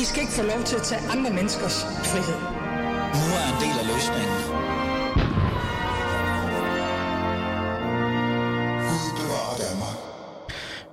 [0.00, 2.38] I skal ikke få lov til at tage andre menneskers frihed.
[3.20, 4.38] Nu er en del af løsningen.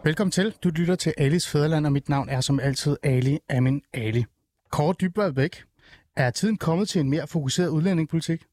[0.04, 0.56] Velkommen til.
[0.64, 4.26] Du lytter til Alis Fæderland, og mit navn er som altid Ali Amin Ali.
[4.72, 5.64] Kåre Dybvad væk.
[6.16, 8.44] Er tiden kommet til en mere fokuseret udlændingepolitik?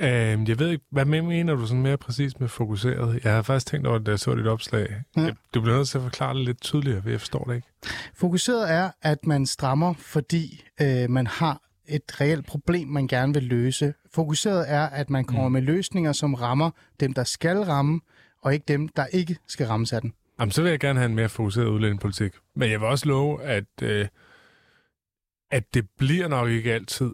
[0.00, 3.24] Øhm, jeg ved ikke, hvad mener du sådan mere præcis med fokuseret?
[3.24, 5.02] Jeg har faktisk tænkt over, da jeg så dit opslag.
[5.16, 5.22] Ja.
[5.22, 5.30] Ja.
[5.54, 7.68] Du bliver nødt til at forklare det lidt tydeligere, for jeg forstår det ikke.
[8.14, 13.42] Fokuseret er, at man strammer, fordi øh, man har et reelt problem, man gerne vil
[13.42, 13.94] løse.
[14.14, 15.52] Fokuseret er, at man kommer mm.
[15.52, 16.70] med løsninger, som rammer
[17.00, 18.00] dem, der skal ramme,
[18.42, 20.12] og ikke dem, der ikke skal rammes af den.
[20.40, 22.32] Jamen, så vil jeg gerne have en mere fokuseret udlændingepolitik.
[22.56, 24.06] Men jeg vil også love, at, øh,
[25.50, 27.10] at det bliver nok ikke altid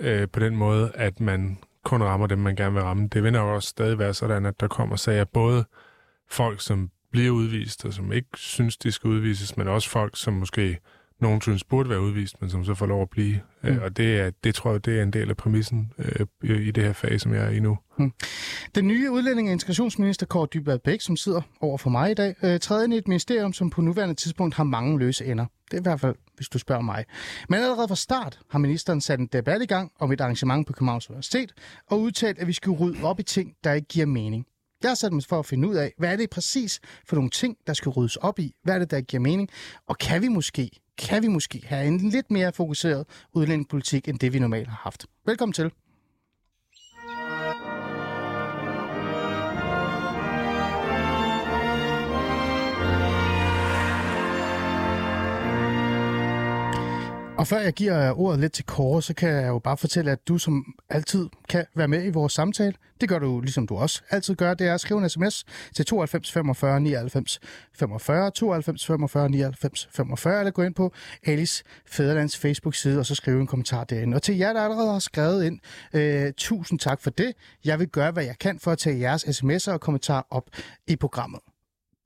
[0.00, 3.08] øh, på den måde, at man kun rammer dem, man gerne vil ramme.
[3.08, 5.64] Det vil nok også stadig være sådan, at der kommer sager både
[6.30, 10.34] folk, som bliver udvist, og som ikke synes, de skal udvises, men også folk, som
[10.34, 10.78] måske
[11.22, 13.40] nogen synes burde være udvist, men som så får lov at blive.
[13.62, 13.68] Mm.
[13.68, 16.70] Øh, og det, er, det tror jeg, det er en del af præmissen øh, i
[16.70, 17.78] det her fag, som jeg er i nu.
[18.74, 22.34] Den nye udlænding- og integrationsminister Kåre Dybvad Bæk, som sidder over for mig i dag,
[22.42, 25.46] øh, træder ind i et ministerium, som på nuværende tidspunkt har mange løse ender.
[25.70, 27.04] Det er i hvert fald, hvis du spørger mig.
[27.48, 30.72] Men allerede fra start har ministeren sat en debat i gang om et arrangement på
[30.72, 31.52] Københavns Universitet,
[31.86, 34.46] og udtalt, at vi skal rydde op i ting, der ikke giver mening.
[34.82, 37.30] Jeg har sat mig for at finde ud af, hvad er det præcis for nogle
[37.30, 38.54] ting, der skal ryddes op i?
[38.62, 39.48] Hvad er det, der giver mening?
[39.86, 44.32] Og kan vi måske, kan vi måske have en lidt mere fokuseret udlændingepolitik, end det
[44.32, 45.06] vi normalt har haft?
[45.26, 45.70] Velkommen til.
[57.40, 60.28] Og før jeg giver ordet lidt til Kåre, så kan jeg jo bare fortælle, at
[60.28, 62.74] du som altid kan være med i vores samtale.
[63.00, 64.54] Det gør du, ligesom du også altid gør.
[64.54, 65.44] Det er at skrive en sms
[65.76, 67.40] til 92 45 99
[67.74, 70.92] 45, 92 45 99 45, eller gå ind på
[71.26, 74.14] Alice Fæderlands Facebook-side, og så skrive en kommentar derinde.
[74.14, 75.60] Og til jer, der allerede har skrevet ind,
[75.92, 77.32] øh, tusind tak for det.
[77.64, 80.44] Jeg vil gøre, hvad jeg kan for at tage jeres sms'er og kommentarer op
[80.86, 81.40] i programmet.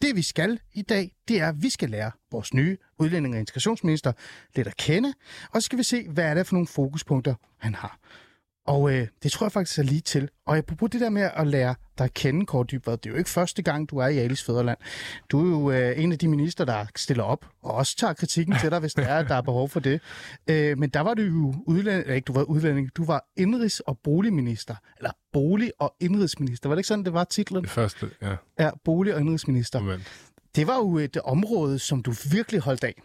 [0.03, 3.41] Det vi skal i dag, det er, at vi skal lære vores nye udlænding- og
[3.41, 4.13] integrationsminister
[4.57, 5.15] lidt at kende,
[5.51, 7.99] og så skal vi se, hvad er det for nogle fokuspunkter, han har.
[8.67, 10.29] Og øh, det tror jeg faktisk er lige til.
[10.47, 13.31] Og apropos det der med at lære dig kende, Kåre Dybvad, det er jo ikke
[13.31, 14.79] første gang, du er i Alice Fæderland.
[15.31, 18.57] Du er jo øh, en af de minister, der stiller op, og også tager kritikken
[18.61, 20.01] til dig, hvis det er, at der er behov for det.
[20.51, 23.99] Øh, men der var du jo udlænding, ikke du var udlænding, du var indrigs- og
[24.05, 26.69] boligminister, eller bolig- og indrigsminister.
[26.69, 27.63] Var det ikke sådan, det var titlen?
[27.63, 28.37] Det første, ja.
[28.59, 29.81] Ja, bolig- og indrigsminister.
[29.81, 30.03] Moment.
[30.57, 33.03] Det var jo et område, som du virkelig holdt af.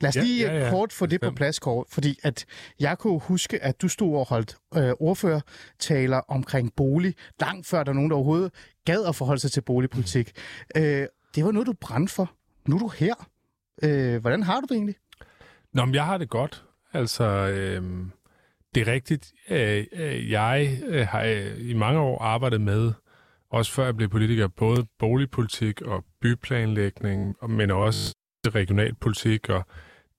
[0.00, 0.70] Lad os Ja, lige ja, ja.
[0.70, 2.44] kort få det på plads, Kåre, fordi at
[2.80, 7.90] jeg kunne huske, at du stod og holdt øh, ordførertaler omkring bolig, langt før der
[7.90, 8.52] er nogen, der overhovedet
[8.84, 10.32] gad at forholde sig til boligpolitik.
[10.74, 10.82] Mm.
[10.82, 12.32] Øh, det var noget, du brændte for.
[12.68, 13.14] Nu er du her.
[13.82, 14.94] Øh, hvordan har du det egentlig?
[15.72, 16.64] Nå, men jeg har det godt.
[16.92, 17.82] Altså, øh,
[18.74, 19.32] det er rigtigt.
[19.50, 22.92] Øh, øh, jeg øh, har øh, i mange år arbejdet med,
[23.50, 28.14] også før jeg blev politiker, både boligpolitik og byplanlægning, men også
[28.50, 29.66] regionalpolitik og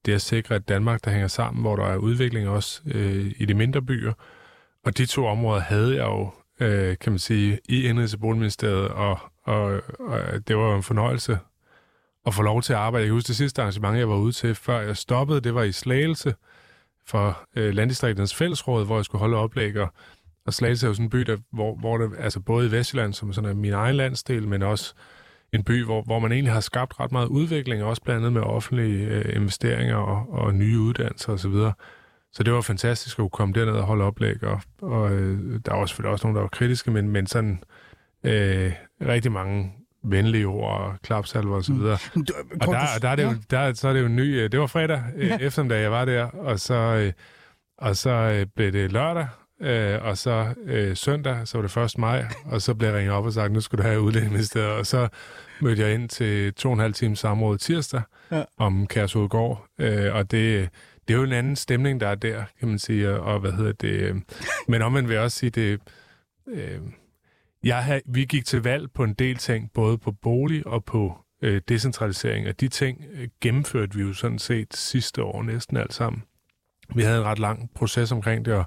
[0.06, 3.46] det at sikre et Danmark, der hænger sammen, hvor der er udvikling også øh, i
[3.46, 4.14] de mindre byer.
[4.86, 8.88] Og de to områder havde jeg jo, øh, kan man sige, i Indrigs- og Boligministeriet,
[8.88, 11.40] og, og, og det var en fornøjelse
[12.26, 13.02] at få lov til at arbejde.
[13.02, 15.64] Jeg kan huske det sidste arrangement, jeg var ude til, før jeg stoppede, det var
[15.64, 16.36] i Slagelse
[17.06, 19.94] for øh, Landdistrikternes Fællesråd, hvor jeg skulle holde oplæg, og,
[20.46, 23.14] og Slagelse er jo sådan en by, der, hvor, hvor det, altså både i Vestjylland,
[23.14, 24.94] som sådan er min egen landsdel, men også
[25.54, 28.42] en by, hvor, hvor man egentlig har skabt ret meget udvikling, også blandt andet med
[28.42, 31.52] offentlige øh, investeringer og, og nye uddannelser osv.
[31.52, 31.72] Så,
[32.34, 35.74] så det var fantastisk at kunne komme derned og holde oplæg, og, og øh, der
[35.76, 37.64] var selvfølgelig også nogen, der var kritiske, men, men sådan
[38.24, 38.72] øh,
[39.02, 39.72] rigtig mange
[40.04, 41.74] venlige ord og klapsalver osv.
[41.74, 41.82] Mm.
[42.26, 44.40] Du, Og der, der er det jo, der, så er det jo en ny...
[44.42, 45.38] øh, Det var fredag øh, Ja.
[45.42, 47.14] eftermiddag, jeg var der, og så, øh,
[47.78, 49.28] og så øh, blev det lørdag,
[49.62, 51.98] øh, og så øh, søndag, så var det 1.
[51.98, 54.86] maj, og så blev jeg ringet op og sagt, nu skal du have udlændingeministeriet, og
[54.86, 55.08] så
[55.62, 58.44] mødte jeg ind til to og en halv time samråd tirsdag Ja.
[58.58, 60.70] om Kærshovedgård, øh, og det,
[61.08, 63.52] det er jo en anden stemning, der er der, kan man sige, og, og hvad
[63.52, 63.90] hedder det...
[63.92, 64.16] Øh,
[64.68, 65.80] men omvendt vil jeg også sige, det...
[66.48, 66.80] Øh,
[67.64, 71.18] jeg har, vi gik til valg på en del ting, både på bolig og på
[71.42, 75.94] øh, decentralisering, og de ting øh, gennemførte vi jo sådan set sidste år næsten alt
[75.94, 76.24] sammen.
[76.96, 78.66] Vi havde en ret lang proces omkring det, og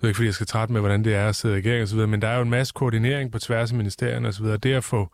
[0.00, 1.88] ved ikke, fordi jeg skal trætte med, hvordan det er at sidde i regering og
[1.88, 4.42] så videre, men der er jo en masse koordinering på tværs af ministerierne og så
[4.42, 4.56] videre.
[4.56, 5.08] Det at få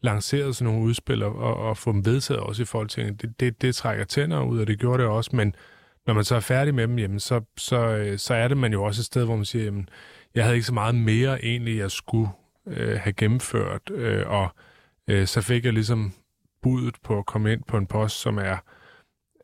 [0.00, 3.62] lanceret sådan nogle udspil og, og, og få dem vedtaget også i Folketinget, det, det,
[3.62, 5.54] det trækker tænder ud, og det gjorde det også, men
[6.06, 8.72] når man så er færdig med dem, jamen, så, så, øh, så er det man
[8.72, 9.88] jo også et sted, hvor man siger, jamen,
[10.34, 12.28] jeg havde ikke så meget mere egentlig, jeg skulle
[12.66, 14.48] øh, have gennemført, øh, og
[15.08, 16.12] øh, så fik jeg ligesom
[16.62, 18.56] budet på at komme ind på en post, som er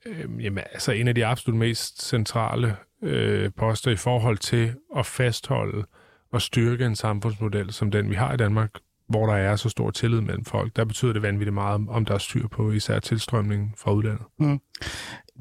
[0.07, 5.07] øh, jamen, altså en af de absolut mest centrale øh, poster i forhold til at
[5.07, 5.85] fastholde
[6.33, 8.71] og styrke en samfundsmodel som den, vi har i Danmark,
[9.09, 10.77] hvor der er så stor tillid mellem folk.
[10.77, 14.27] Der betyder det vanvittigt meget, om der er styr på især tilstrømningen fra udlandet.
[14.39, 14.61] Mm.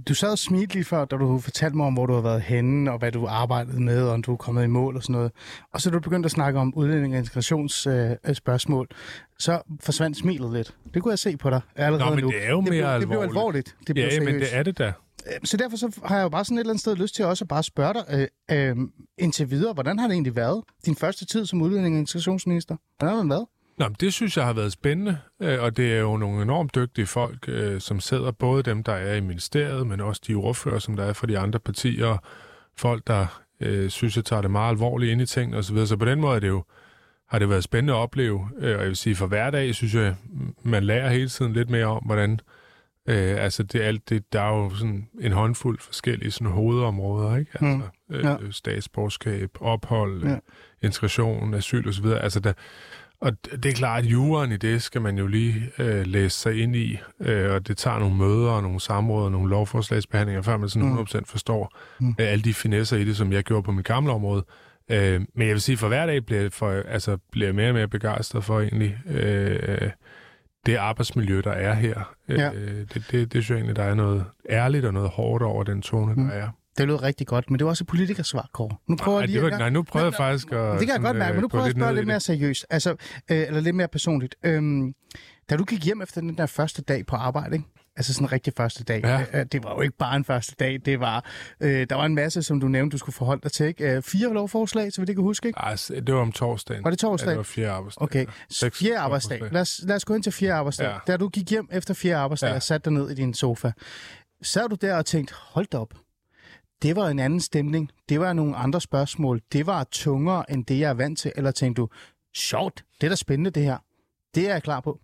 [0.07, 2.41] Du sad og smilte lige før, da du fortalte mig om, hvor du har været
[2.41, 5.13] henne, og hvad du arbejdede med, og om du er kommet i mål og sådan
[5.13, 5.31] noget.
[5.73, 8.87] Og så du begyndt at snakke om udlænding og integrationsspørgsmål.
[8.91, 8.97] Øh,
[9.39, 10.75] så forsvandt smilet lidt.
[10.93, 12.29] Det kunne jeg se på dig allerede Nå, men nu.
[12.31, 12.99] det er jo det mere blev, alvorligt.
[12.99, 13.75] Det blev alvorligt.
[13.87, 14.25] Det ja, seriøst.
[14.31, 14.93] men det er det da.
[15.27, 17.25] Øh, så derfor så har jeg jo bare sådan et eller andet sted lyst til
[17.25, 18.75] også at bare spørge dig øh, øh,
[19.17, 22.75] indtil videre, hvordan har det egentlig været, din første tid som udlænding og integrationsminister?
[22.97, 23.45] Hvordan har det været?
[23.77, 26.75] Nå, men det synes jeg har været spændende, øh, og det er jo nogle enormt
[26.75, 30.79] dygtige folk, øh, som sidder, både dem, der er i ministeriet, men også de ordfører,
[30.79, 32.17] som der er fra de andre partier,
[32.77, 35.75] folk, der øh, synes, jeg tager det meget alvorligt ind i ting osv.
[35.75, 36.63] Så, så på den måde er det jo,
[37.27, 40.15] har det været spændende at opleve, og jeg vil sige, for hver dag, synes jeg,
[40.63, 42.54] man lærer hele tiden lidt mere om, hvordan Øh,
[43.13, 47.51] altså, det alt det, der er jo sådan en håndfuld forskellige sådan hovedområder, ikke?
[47.53, 48.15] Altså, mm.
[48.15, 48.35] øh, ja.
[48.51, 50.37] statsborgerskab, ophold, ja.
[50.81, 52.05] integration, asyl osv.
[52.05, 52.53] Altså, der,
[53.21, 56.61] og det er klart, at juraen i det skal man jo lige øh, læse sig
[56.61, 60.57] ind i, øh, og det tager nogle møder og nogle samråd og nogle lovforslagsbehandlinger, før
[60.57, 62.09] man sådan 100% forstår mm.
[62.09, 64.45] øh, alle de finesser i det, som jeg gjorde på mit gamle område.
[64.91, 67.69] Øh, men jeg vil sige, for hver dag bliver jeg, for, altså, bliver jeg mere
[67.69, 69.89] og mere begejstret for egentlig øh,
[70.65, 72.15] det arbejdsmiljø, der er her.
[72.29, 72.51] Ja.
[72.53, 75.63] Øh, det, det, det synes jeg egentlig, der er noget ærligt og noget hårdt over
[75.63, 76.27] den tone, mm.
[76.27, 76.49] der er.
[76.77, 78.75] Det lød rigtig godt, men det var også et politikersvar, Kåre.
[78.87, 80.79] Nu prøver nej, lige var, nej, nu prøver jeg faktisk at...
[80.79, 82.65] Det kan jeg godt mærke, men nu øh, prøver jeg at spørge lidt mere seriøst,
[82.69, 82.89] altså,
[83.31, 84.35] øh, eller lidt mere personligt.
[84.43, 84.93] Øhm,
[85.49, 87.67] da du gik hjem efter den der første dag på arbejde, ikke?
[87.97, 89.39] Altså sådan en rigtig første dag, ja.
[89.39, 91.25] øh, det var jo ikke bare en første dag, det var,
[91.59, 93.95] øh, der var en masse, som du nævnte, du skulle forholde dig til, ikke?
[93.95, 95.59] Øh, fire lovforslag, så vi det kan huske, ikke?
[95.59, 96.83] Ej, det var om torsdagen.
[96.83, 97.27] Var det torsdag?
[97.27, 98.03] Ja, det var fjerde arbejdsdag.
[98.03, 98.25] Okay,
[98.61, 98.69] ja.
[98.69, 99.41] fjerde arbejdsdag.
[99.51, 100.87] Lad os, lad os gå ind til fjerde arbejdsdag.
[100.87, 100.97] Ja.
[101.07, 102.55] Da du gik hjem efter fjerde arbejdsdag ja.
[102.55, 103.71] og satte dig ned i din sofa,
[104.41, 105.93] sad du der og tænkte, hold da op,
[106.81, 110.79] det var en anden stemning, det var nogle andre spørgsmål, det var tungere end det,
[110.79, 111.89] jeg er vant til, eller tænkte du,
[112.35, 113.77] sjovt, det er da spændende det her,
[114.35, 114.99] det er jeg klar på.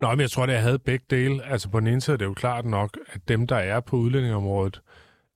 [0.00, 1.44] Nå, men jeg tror, at jeg havde begge dele.
[1.46, 3.96] Altså på den ene side er det jo klart nok, at dem, der er på
[3.96, 4.80] udlændingområdet,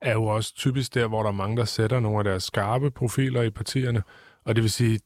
[0.02, 2.90] er jo også typisk der, hvor der er mange, der sætter nogle af deres skarpe
[2.90, 4.02] profiler i partierne.
[4.44, 5.00] Og det vil sige,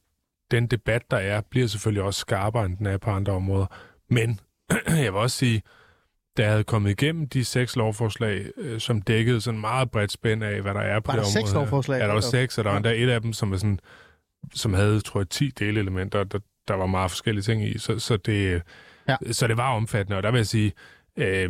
[0.51, 3.65] den debat, der er, bliver selvfølgelig også skarpere, end den er på andre områder.
[4.09, 4.39] Men
[4.87, 5.61] jeg vil også sige,
[6.37, 10.61] jeg havde kommet igennem de seks lovforslag, øh, som dækkede sådan meget bredt spænd af,
[10.61, 11.31] hvad der er på var det område.
[11.31, 11.99] seks lovforslag?
[11.99, 13.79] Ja, der var seks, og der var endda et af dem, som, var sådan,
[14.53, 17.77] som havde, tror jeg, 10 delelementer, der, der var meget forskellige ting i.
[17.77, 18.61] Så, så, det,
[19.07, 19.15] ja.
[19.31, 20.73] så det var omfattende, og der vil jeg sige,
[21.17, 21.49] øh,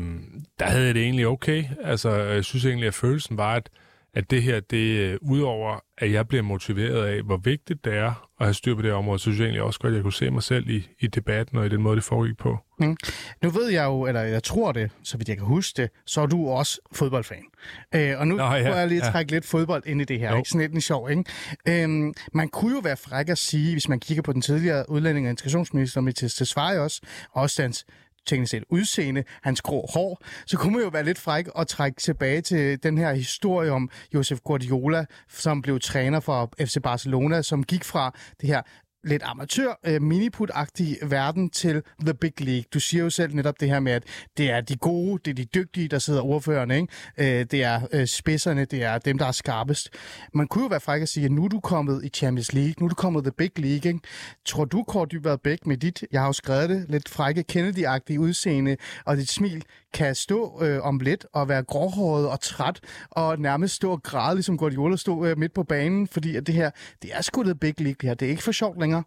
[0.59, 1.65] der havde jeg det egentlig okay.
[1.83, 3.69] Altså, jeg synes egentlig, at følelsen var, at,
[4.13, 8.29] at det her, det øh, udover at jeg bliver motiveret af, hvor vigtigt det er
[8.39, 10.13] at have styr på det område, så synes jeg egentlig også godt, at jeg kunne
[10.13, 12.57] se mig selv i, i debatten og i den måde, det foregik på.
[12.79, 12.97] Mm.
[13.43, 16.21] Nu ved jeg jo, eller jeg tror det, så vidt jeg kan huske det, så
[16.21, 17.43] er du også fodboldfan.
[17.95, 19.35] Øh, og nu Nå, ja, prøver jeg lige at trække ja.
[19.35, 20.31] lidt fodbold ind i det her.
[20.31, 20.37] Jo.
[20.37, 20.49] Ikke?
[20.49, 21.23] Sådan lidt en sjov, ikke?
[21.67, 25.27] Øhm, man kunne jo være fræk at sige, hvis man kigger på den tidligere udlænding-
[25.27, 27.01] og integrationsminister, Mathias Tesfaye også,
[27.31, 27.85] og også hans
[28.25, 32.01] teknisk set udseende, hans grå hår, så kunne man jo være lidt fræk og trække
[32.01, 37.63] tilbage til den her historie om Josef Guardiola, som blev træner for FC Barcelona, som
[37.63, 38.61] gik fra det her
[39.03, 42.63] lidt amatør øh, miniput-agtig verden til The Big League.
[42.73, 44.03] Du siger jo selv netop det her med, at
[44.37, 47.39] det er de gode, det er de dygtige, der sidder ordførende, ikke?
[47.39, 49.89] Øh, det er øh, spidserne, det er dem, der er skarpest.
[50.33, 52.73] Man kunne jo være fræk at sige, at nu er du kommet i Champions League,
[52.79, 53.99] nu er du kommet The Big League, ikke?
[54.45, 58.19] Tror du, Kåre Dybvad Bæk, med dit, jeg har jo skrevet det, lidt frække Kennedy-agtige
[58.19, 63.39] udseende og dit smil, kan stå øh, om lidt og være gråhåret og træt og
[63.39, 66.71] nærmest stå og græde, ligesom Guardiola stod øh, midt på banen, fordi at det her,
[67.01, 68.13] det er sgu det big league det her.
[68.13, 69.03] Det er ikke for sjovt længere.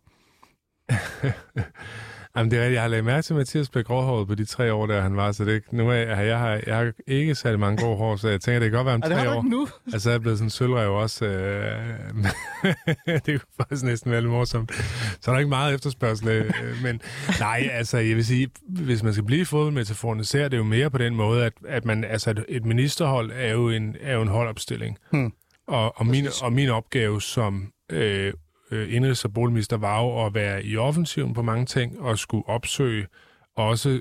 [2.36, 2.64] Jamen, det er.
[2.64, 5.32] Jeg har lagt mærke til Mathias blev gråhåret på de tre år, der han var,
[5.32, 8.28] så det, nu er, jeg, jeg, har, jeg har ikke særlig mange grå hår, så
[8.28, 9.42] jeg tænker, det kan godt være om tre år.
[9.42, 9.68] Det nu.
[9.92, 11.26] Altså, jeg er blevet sådan en sølvrev også.
[11.26, 12.14] Øh,
[13.26, 14.72] det er faktisk næsten veldig morsomt.
[15.20, 16.28] Så er der ikke meget efterspørgsel.
[16.28, 16.52] Øh,
[16.82, 17.00] men
[17.40, 20.90] nej, altså, jeg vil sige, hvis man skal blive i fodboldmetaforerne, ser det jo mere
[20.90, 24.22] på den måde, at, at man, altså, et, et ministerhold er jo en, er jo
[24.22, 24.98] en holdopstilling.
[25.12, 25.32] Hmm.
[25.68, 28.32] Og, og, min, og min opgave som øh,
[28.70, 32.48] øh, indrigs- og boligminister var jo at være i offensiven på mange ting og skulle
[32.48, 33.06] opsøge
[33.56, 34.00] også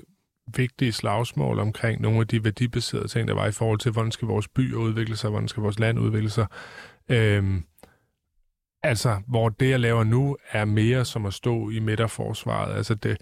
[0.56, 4.28] vigtige slagsmål omkring nogle af de værdibaserede ting, der var i forhold til, hvordan skal
[4.28, 6.46] vores by udvikle sig, hvordan skal vores land udvikle sig.
[7.08, 7.64] Øhm,
[8.82, 12.76] altså, hvor det, jeg laver nu, er mere som at stå i midterforsvaret.
[12.76, 13.16] Altså, det,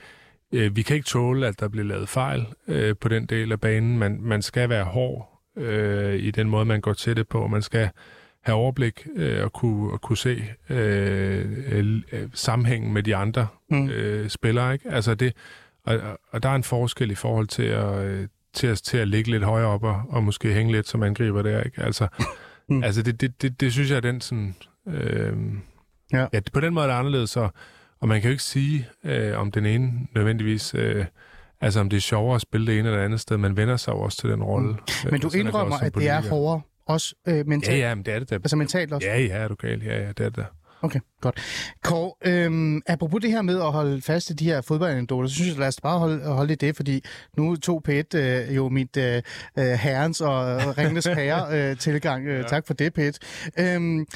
[0.53, 3.61] øh, vi kan ikke tåle, at der bliver lavet fejl øh, på den del af
[3.61, 3.99] banen.
[3.99, 7.47] Man, man skal være hård øh, i den måde, man går til det på.
[7.47, 7.91] Man skal
[8.45, 11.65] have overblik øh, og, kunne, og kunne se øh,
[12.13, 13.89] øh, sammenhængen med de andre mm.
[13.89, 14.73] øh, spillere.
[14.73, 14.91] Ikke?
[14.91, 15.33] Altså det,
[15.85, 19.09] og, og der er en forskel i forhold til at, øh, til, at, til at
[19.09, 21.83] ligge lidt højere op og, og måske hænge lidt som angriber der, ikke?
[21.83, 22.07] Altså,
[22.69, 22.83] mm.
[22.83, 24.55] altså det, det, det, det synes jeg er den sådan...
[24.87, 25.37] Øh,
[26.13, 26.27] ja.
[26.33, 26.41] ja.
[26.53, 27.53] på den måde er det anderledes, og,
[28.01, 30.75] og man kan jo ikke sige, øh, om den ene nødvendigvis...
[30.75, 31.05] Øh,
[31.61, 33.95] Altså om det er sjovere at spille det ene eller andet sted, man vender sig
[33.95, 34.69] også til den rolle.
[34.69, 35.11] Mm.
[35.11, 37.79] Men du indrømmer, at det er hårdere, også øh, mentalt?
[37.79, 38.35] Ja, ja, men det er det da.
[38.35, 39.09] Altså mentalt også?
[39.09, 39.83] Ja, ja, er du gal.
[39.83, 40.45] Ja, ja, det er det da.
[40.85, 41.41] Okay, godt.
[41.85, 45.51] Kåre, øhm, apropos det her med at holde fast i de her fodboldanekdoter, så synes
[45.51, 47.05] jeg, lad os bare holde, holde i det, fordi
[47.37, 49.23] nu tog P1 øh, jo mit øh,
[49.59, 52.27] øh herrens og ringenes herre øh, tilgang.
[52.27, 52.43] Øh, ja.
[52.43, 53.19] Tak for det, P1.
[53.63, 54.07] Øhm,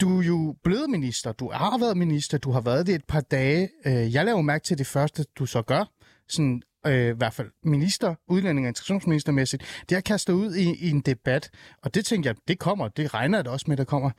[0.00, 3.20] du er jo blevet minister, du har været minister, du har været det et par
[3.20, 3.68] dage.
[3.86, 5.90] Øh, jeg laver mærke til det første, du så gør,
[6.28, 10.90] sådan øh, i hvert fald minister, udlænding og integrationsministermæssigt, det har kastet ud i, i
[10.90, 11.50] en debat,
[11.82, 14.10] og det tænker jeg, det kommer, det regner det også med, der kommer.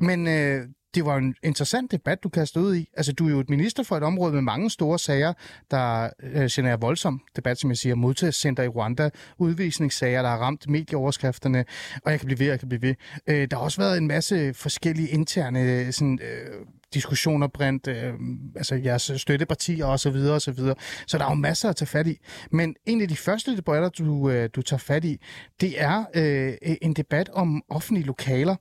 [0.00, 2.88] Men øh, det var en interessant debat, du kastede ud i.
[2.96, 5.32] Altså, du er jo et minister for et område med mange store sager,
[5.70, 10.68] der øh, genererer voldsom debat, som jeg siger, modtagscenter i Rwanda, udvisningssager, der har ramt
[10.68, 11.64] medieoverskrifterne,
[12.04, 12.94] og jeg kan blive ved, jeg kan blive ved.
[13.26, 18.14] Øh, der har også været en masse forskellige interne øh, sådan, øh, diskussioner blandt øh,
[18.56, 20.74] altså jeres støttepartier og så videre og så videre.
[21.06, 22.18] Så der er jo masser at tage fat i.
[22.50, 25.20] Men en af de første debatter, du, øh, du tager fat i,
[25.60, 28.56] det er øh, en debat om offentlige lokaler.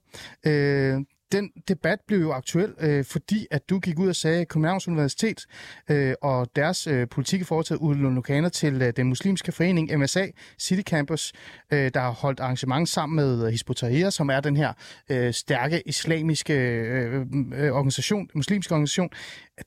[0.47, 1.01] Øh,
[1.35, 4.87] den debat blev jo aktuel, øh, fordi at du gik ud og sagde, at Københavns
[4.87, 5.45] Universitet
[5.89, 9.51] øh, og deres øh, politik i forhold til at udlåne lokaler til øh, den muslimske
[9.51, 10.27] forening MSA
[10.59, 11.33] City Campus,
[11.73, 13.69] øh, der har holdt arrangement sammen med øh, Hizb
[14.09, 14.73] som er den her
[15.09, 17.25] øh, stærke islamiske øh,
[17.55, 19.09] øh, organisation, muslimske organisation,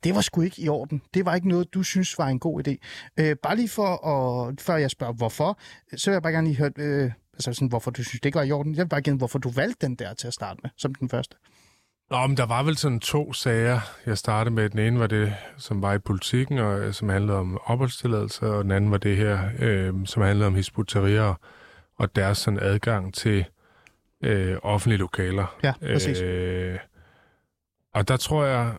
[0.04, 1.02] det var sgu ikke i orden.
[1.14, 2.76] Det var ikke noget, du synes var en god idé.
[3.20, 5.58] Øh, bare lige for at, før jeg spørger hvorfor,
[5.96, 8.38] så vil jeg bare gerne lige høre, øh, altså sådan, hvorfor du synes, det ikke
[8.38, 8.74] var i orden.
[8.74, 11.08] Jeg vil bare gerne, hvorfor du valgte den der til at starte med, som den
[11.08, 11.36] første.
[12.10, 14.70] Nå, men der var vel sådan to sager, jeg startede med.
[14.70, 18.64] Den ene var det, som var i politikken, og øh, som handlede om opholdstilladelse, og
[18.64, 21.34] den anden var det her, øh, som handlede om hisputerier
[21.96, 23.44] og deres sådan adgang til
[24.24, 25.56] øh, offentlige lokaler.
[25.62, 26.20] Ja, præcis.
[26.20, 26.78] Øh,
[27.94, 28.74] og der tror jeg,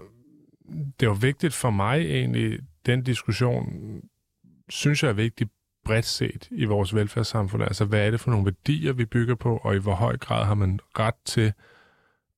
[0.99, 3.65] det var vigtigt for mig egentlig, den diskussion,
[4.69, 5.47] synes jeg er vigtig
[5.85, 7.63] bredt set i vores velfærdssamfund.
[7.63, 10.45] Altså, hvad er det for nogle værdier, vi bygger på, og i hvor høj grad
[10.45, 11.53] har man ret til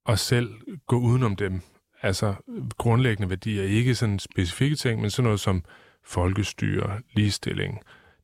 [0.06, 0.50] og selv
[0.88, 1.62] gå udenom dem.
[2.02, 2.34] Altså
[2.78, 5.64] grundlæggende værdier, ikke sådan specifikke ting, men sådan noget som
[6.06, 7.80] folkestyre, ligestilling,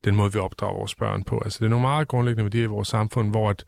[0.06, 1.40] den måde, vi opdrager vores børn på.
[1.40, 3.66] Altså det er nogle meget grundlæggende værdier i vores samfund, hvor at,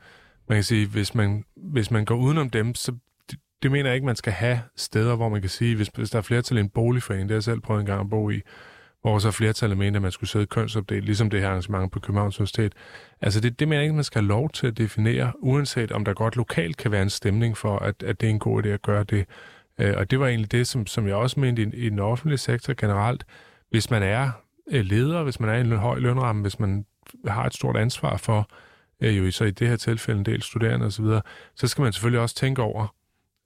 [0.50, 2.92] man kan sige, hvis man, hvis man går udenom dem, så
[3.32, 6.10] det, det mener jeg ikke, man skal have steder, hvor man kan sige, hvis, hvis
[6.10, 8.30] der er flertal i en boligforening, det har jeg selv prøvet en gang at bo
[8.30, 8.42] i,
[9.02, 12.40] hvor så flertallet mente, at man skulle sidde kønsopdelt, ligesom det her arrangement på Københavns
[12.40, 12.74] Universitet.
[13.22, 16.06] Altså det, det mener jeg ikke, man skal have lov til at definere, uanset om
[16.06, 18.68] der godt lokalt kan være en stemning for, at, at det er en god idé
[18.68, 19.26] at gøre det.
[19.80, 22.38] Øh, og det var egentlig det, som, som jeg også mente i, i den offentlige
[22.38, 23.26] sektor generelt.
[23.70, 24.32] Hvis man er
[24.72, 26.86] øh, leder, hvis man er i en høj lønramme, hvis man
[27.28, 28.50] har et stort ansvar for,
[29.02, 31.22] øh, jo så i det her tilfælde en del studerende osv., så,
[31.56, 32.96] så skal man selvfølgelig også tænke over,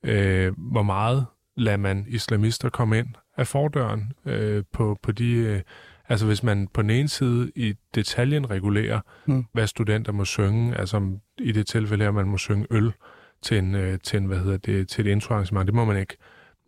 [0.04, 1.26] øh, hvor meget
[1.58, 3.08] lader man islamister komme ind
[3.38, 5.34] af fordøren øh, på, på de...
[5.34, 5.62] Øh,
[6.10, 9.46] altså hvis man på den ene side i detaljen regulerer, mm.
[9.54, 12.94] hvad studenter må synge, altså i det tilfælde her, man må synge øl
[13.42, 16.18] til en, øh, til en hvad hedder det, til et introarrangement, det må man ikke.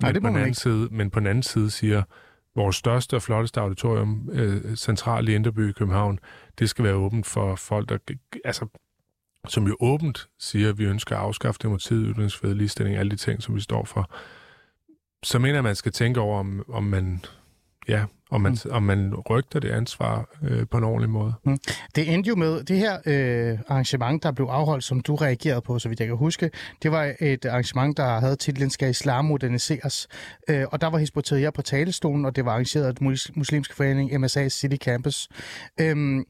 [0.01, 0.57] Nej, det må på man ikke.
[0.57, 2.03] Side, men på den anden side siger,
[2.55, 6.19] vores største og flotteste auditorium, øh, centralt i Indreby i København,
[6.59, 7.97] det skal være åbent for folk, der,
[8.45, 8.67] altså,
[9.47, 13.43] som jo åbent siger, at vi ønsker at afskaffe demokratiet, ytringsfrihed, ligestilling, alle de ting,
[13.43, 14.09] som vi står for
[15.25, 17.25] så mener jeg, man skal tænke over, om, om man
[17.87, 18.71] ja, om man, mm.
[18.71, 21.33] om man rygter det ansvar øh, på en ordentlig måde.
[21.43, 21.57] Mm.
[21.95, 25.79] Det endte jo med, det her øh, arrangement, der blev afholdt, som du reagerede på,
[25.79, 26.51] så vidt jeg kan huske,
[26.83, 30.07] det var et arrangement, der havde titlen Skal Islam moderniseres?
[30.49, 34.19] Øh, og der var Hizbut på talestolen, og det var arrangeret af den muslimske forening
[34.19, 35.29] MSA City Campus.
[35.79, 36.25] Øh,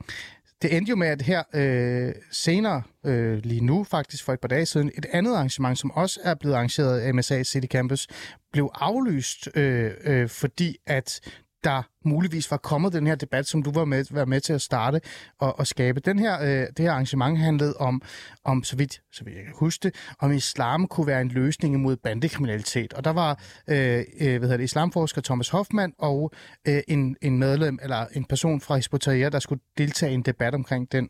[0.66, 4.48] det endte jo med, at her øh, senere, øh, lige nu faktisk for et par
[4.48, 8.08] dage siden, et andet arrangement, som også er blevet arrangeret af MSA City Campus,
[8.54, 11.20] blev aflyst, øh, øh, fordi at
[11.66, 14.62] der muligvis var kommet den her debat, som du var med, var med til at
[14.62, 15.02] starte
[15.40, 16.00] og, og skabe.
[16.00, 18.02] Den her, øh, det her arrangement handlede om,
[18.44, 21.76] om så, vidt, så vidt jeg kan huske det, om islam kunne være en løsning
[21.76, 22.94] imod bandekriminalitet.
[22.94, 26.32] Og der var øh, øh, hvad hedder det, islamforsker Thomas Hoffmann og
[26.68, 30.56] øh, en, en medlem, eller en person fra Hisbutariya, der skulle deltage i en debat
[30.56, 31.10] omkring den.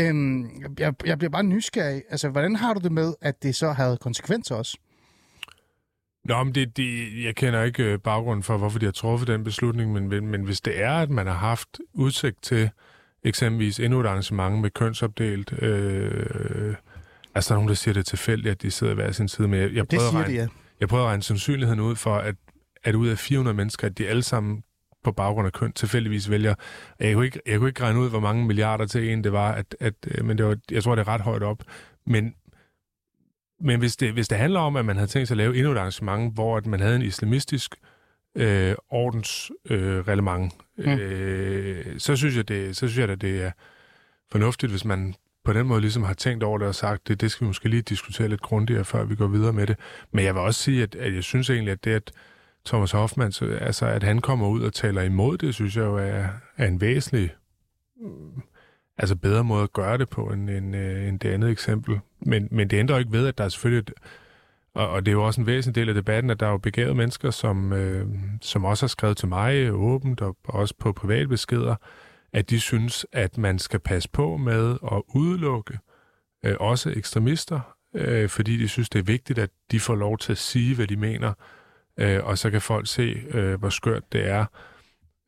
[0.00, 2.02] Øhm, jeg, jeg bliver bare nysgerrig.
[2.10, 4.78] Altså, hvordan har du det med, at det så havde konsekvenser også?
[6.28, 9.44] Nå, men det, det, jeg kender ikke øh, baggrunden for, hvorfor de har truffet den
[9.44, 12.70] beslutning, men, men hvis det er, at man har haft udsigt til
[13.24, 16.74] eksempelvis endnu et arrangement med kønsopdelt, øh,
[17.34, 19.60] altså der er nogen, der siger det tilfældigt, at de sidder hver sin side, men
[19.60, 20.48] jeg, jeg prøver, det at regne, det, ja.
[20.80, 22.34] jeg prøver at regne sandsynligheden ud for, at,
[22.84, 24.62] at ud af 400 mennesker, at de alle sammen
[25.04, 26.54] på baggrund af køn tilfældigvis vælger.
[27.00, 29.52] Jeg kunne ikke, jeg kunne ikke regne ud, hvor mange milliarder til en det var,
[29.52, 31.62] at, at, øh, men det var, jeg tror, det er ret højt op.
[32.06, 32.34] Men,
[33.60, 35.72] men hvis, det, hvis det handler om, at man havde tænkt sig at lave endnu
[35.72, 37.76] et arrangement, hvor at man havde en islamistisk
[38.34, 41.00] øh, ordensreglement, øh, mm.
[41.00, 43.50] øh, så synes jeg, det, så synes jeg, at det er
[44.32, 47.30] fornuftigt, hvis man på den måde ligesom har tænkt over det og sagt, det, det
[47.30, 49.76] skal vi måske lige diskutere lidt grundigere, før vi går videre med det.
[50.12, 52.12] Men jeg vil også sige, at, at jeg synes egentlig, at det, at
[52.66, 55.96] Thomas Hoffmann, så, altså at han kommer ud og taler imod det, synes jeg jo
[55.96, 57.34] er, er en væsentlig,
[58.00, 58.42] mm,
[58.98, 62.00] altså bedre måde at gøre det på, end, end, øh, end det andet eksempel.
[62.20, 63.92] Men, men det ændrer ikke ved, at der er selvfølgelig, et,
[64.74, 66.58] og, og det er jo også en væsentlig del af debatten, at der er jo
[66.58, 68.06] begavede mennesker, som, øh,
[68.42, 71.76] som også har skrevet til mig åbent, og også på private beskeder,
[72.32, 75.78] at de synes, at man skal passe på med at udelukke
[76.44, 77.60] øh, også ekstremister,
[77.94, 80.86] øh, fordi de synes, det er vigtigt, at de får lov til at sige, hvad
[80.86, 81.32] de mener,
[81.98, 84.44] øh, og så kan folk se, øh, hvor skørt det er.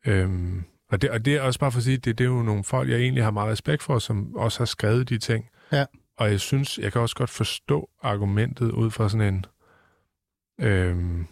[0.07, 2.43] Øhm, og, det, og det er også bare for at sige, det, det er jo
[2.43, 5.49] nogle folk, jeg egentlig har meget respekt for, som også har skrevet de ting.
[5.71, 5.85] Ja.
[6.17, 9.45] Og jeg synes, jeg kan også godt forstå argumentet ud fra sådan en...
[10.61, 11.27] Øhm,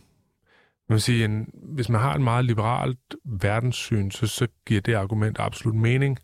[0.89, 5.39] man sige, en, hvis man har et meget liberalt verdenssyn, så, så giver det argument
[5.39, 6.19] absolut mening.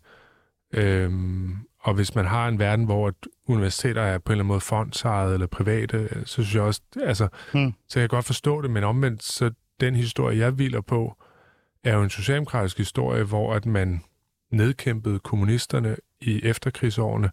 [0.74, 4.48] Øhm, og hvis man har en verden, hvor et universiteter er på en eller anden
[4.48, 7.74] måde fondsejet eller private, så synes jeg også, altså, hmm.
[7.88, 9.50] så kan jeg godt forstå det, men omvendt, så
[9.80, 11.23] den historie, jeg hviler på,
[11.84, 14.00] er jo en socialdemokratisk historie, hvor at man
[14.52, 17.30] nedkæmpede kommunisterne i efterkrigsårene,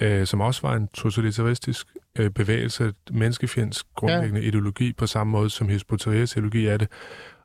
[0.00, 1.86] øh, som også var en totalitaristisk
[2.18, 4.46] øh, bevægelse, menneskefjendsk grundlæggende ja.
[4.46, 6.88] ideologi, på samme måde som Hezbollahs ideologi er det.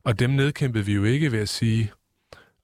[0.04, 1.92] Og dem nedkæmpede vi jo ikke ved at sige,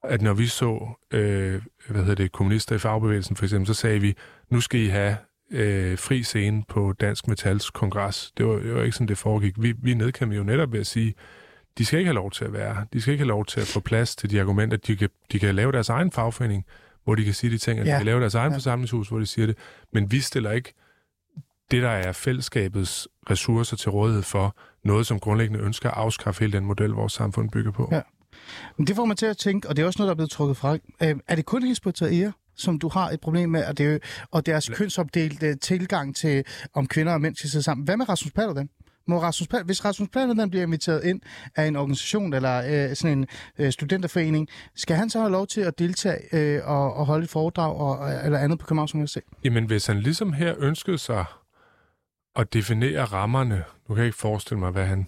[0.04, 4.00] at når vi så øh, hvad hedder det, kommunister i fagbevægelsen for eksempel, så sagde
[4.00, 4.16] vi,
[4.50, 5.18] nu skal I have
[5.52, 8.32] øh, fri scene på Dansk Metals kongres.
[8.38, 9.54] Det var, det var ikke sådan, det foregik.
[9.62, 11.14] Vi, vi nedkæmpede jo netop ved at sige,
[11.78, 13.68] de skal ikke have lov til at være De skal ikke have lov til at
[13.68, 14.78] få plads til de argumenter.
[14.78, 16.66] De kan, de kan lave deres egen fagforening,
[17.04, 17.92] hvor de kan sige de ting, at ja.
[17.92, 18.58] de kan lave deres egen ja.
[18.58, 19.58] forsamlingshus, hvor de siger det.
[19.94, 20.74] Men vi stiller ikke
[21.72, 24.56] det, der er fællesskabets ressourcer til rådighed for,
[24.88, 27.90] noget, som grundlæggende ønsker at afskaffe hele den model, vores samfund bygger på.
[27.92, 28.02] Ja.
[28.78, 30.32] Men det får mig til at tænke, og det er også noget, der er blevet
[30.32, 30.74] trukket fra.
[30.74, 34.70] Øh, er det kun Hizbollah som du har et problem med, og, det, og deres
[34.70, 37.86] kønsopdelte tilgang til, om kvinder og mænd skal sidde sammen.
[37.86, 38.70] Hvad med Rasmus Paludan?
[39.08, 41.22] Må Rasmus Paludan, hvis Rasmus Paludan bliver inviteret ind
[41.56, 43.26] af en organisation eller øh, sådan en
[43.60, 47.30] øh, studenterforening, skal han så have lov til at deltage øh, og, og holde et
[47.30, 49.24] foredrag og, eller andet på Københavns Universitet?
[49.44, 51.26] Jamen, hvis han ligesom her ønskede sig
[52.36, 55.08] at definere rammerne, nu kan jeg ikke forestille mig, hvad han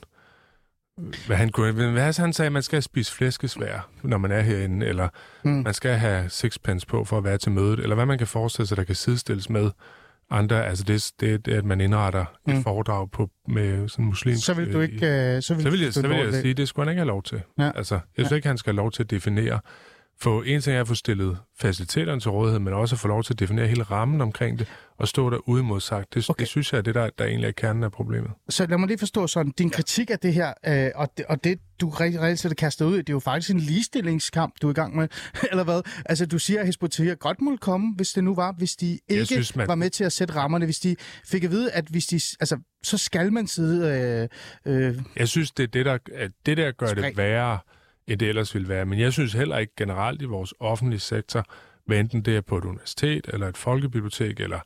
[1.28, 4.86] hvad han, kunne, hvad han sagde, at man skal spise flæskesvær, når man er herinde,
[4.86, 5.10] eller
[5.44, 5.52] mm.
[5.52, 8.68] man skal have sixpence på for at være til mødet, eller hvad man kan forestille
[8.68, 9.72] sig, der kan sidestilles med
[10.30, 12.54] andre, altså det, det, det at man indretter mm.
[12.54, 14.46] et foredrag på, med sådan muslimsk...
[14.46, 14.96] Så vil du ikke...
[14.96, 17.08] Øh, så vil, så vil jeg, så vil jeg sige, det skulle han ikke have
[17.08, 17.42] lov til.
[17.60, 17.72] Ja.
[17.76, 18.36] Altså, jeg synes ja.
[18.36, 19.60] ikke, han skal have lov til at definere,
[20.22, 23.24] få en ting er at få stillet faciliteterne til rådighed, men også at få lov
[23.24, 26.14] til at definere hele rammen omkring det, og stå der uimodsagt.
[26.14, 26.40] Det, okay.
[26.40, 28.32] det synes jeg er det, der, der egentlig er kernen af problemet.
[28.50, 31.44] Så lad mig lige forstå sådan, din kritik af det her, øh, og, det, og
[31.44, 34.74] det, du reelt set kaster ud, det er jo faktisk en ligestillingskamp, du er i
[34.74, 35.08] gang med,
[35.52, 35.82] eller hvad?
[36.06, 39.26] Altså, du siger, at Hezbollah godt må komme, hvis det nu var, hvis de ikke
[39.26, 39.68] synes, man...
[39.68, 42.58] var med til at sætte rammerne, hvis de fik at vide, at hvis de, altså,
[42.84, 44.30] så skal man sidde...
[44.66, 45.98] Øh, øh, jeg synes, det er det, der,
[46.46, 47.06] det der gør spring.
[47.06, 47.60] det værre,
[48.10, 48.86] end det ellers ville være.
[48.86, 51.46] Men jeg synes heller ikke generelt i vores offentlige sektor,
[51.86, 54.60] hvad enten det er på et universitet, eller et folkebibliotek, eller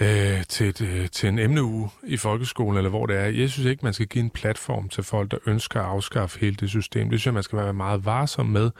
[0.00, 3.24] øh, til, et, øh, til en emneuge i folkeskolen, eller hvor det er.
[3.24, 6.56] Jeg synes ikke, man skal give en platform til folk, der ønsker at afskaffe hele
[6.56, 7.10] det system.
[7.10, 8.70] Det synes jeg, man skal være meget varsom med.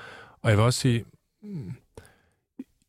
[0.42, 1.04] Og jeg vil også sige,
[1.42, 1.72] mm,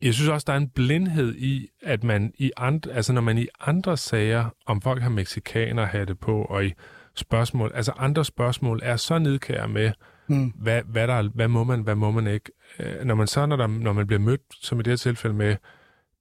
[0.01, 3.37] jeg synes også, der er en blindhed i, at man i andre, altså når man
[3.37, 6.73] i andre sager, om folk har mexikaner hatte på, og i
[7.15, 9.91] spørgsmål, altså andre spørgsmål, er så nedkære med,
[10.29, 10.53] mm.
[10.55, 12.51] hvad, hvad, der, hvad må man, hvad må man ikke.
[12.79, 15.35] Øh, når man så, når, der, når man bliver mødt, som i det her tilfælde
[15.35, 15.55] med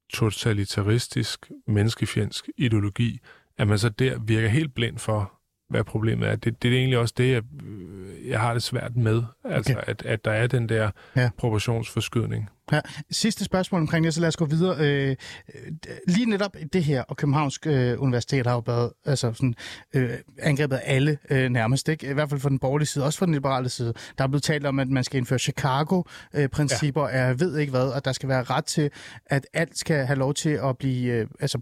[0.09, 3.21] totalitaristisk, menneskefjendsk ideologi,
[3.59, 5.33] at man så der virker helt blind for,
[5.69, 6.37] hvad problemet er.
[6.37, 7.43] Det, det er egentlig også det, jeg,
[8.25, 9.83] jeg har det svært med, altså okay.
[9.87, 11.31] at, at der er den der ja.
[11.39, 12.51] proportionsforskydning.
[12.73, 12.81] Ja.
[13.11, 14.77] Sidste spørgsmål omkring det, så lad os gå videre.
[14.79, 15.17] Øh,
[16.09, 19.55] lige netop det her, og Københavns øh, Universitet har jo været altså sådan,
[19.95, 22.11] øh, angrebet af alle øh, nærmest, ikke?
[22.11, 23.95] i hvert fald fra den borgerlige side, også fra den liberale side.
[24.19, 27.25] Der er blevet talt om, at man skal indføre Chicago-principper, øh, ja.
[27.25, 28.91] jeg ved ikke hvad, og der skal være ret til,
[29.27, 31.59] at alt skal have lov til at blive øh, altså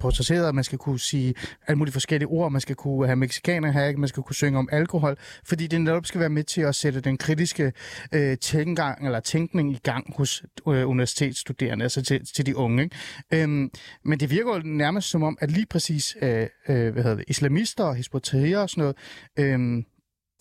[0.46, 1.34] og man skal kunne sige
[1.66, 4.68] alle mulige forskellige ord, man skal kunne have mexikaner her, man skal kunne synge om
[4.72, 7.72] alkohol, fordi det netop skal være med til at sætte den kritiske
[8.12, 12.83] øh, tænkning eller tænkning i gang hos øh, universitetsstuderende, altså til, til de unge.
[12.83, 12.96] Ikke?
[13.33, 13.70] Øhm,
[14.04, 17.24] men det virker jo nærmest som om, at lige præcis øh, øh, hvad hedder det,
[17.28, 18.96] islamister og hizbollah og sådan noget,
[19.38, 19.85] øh,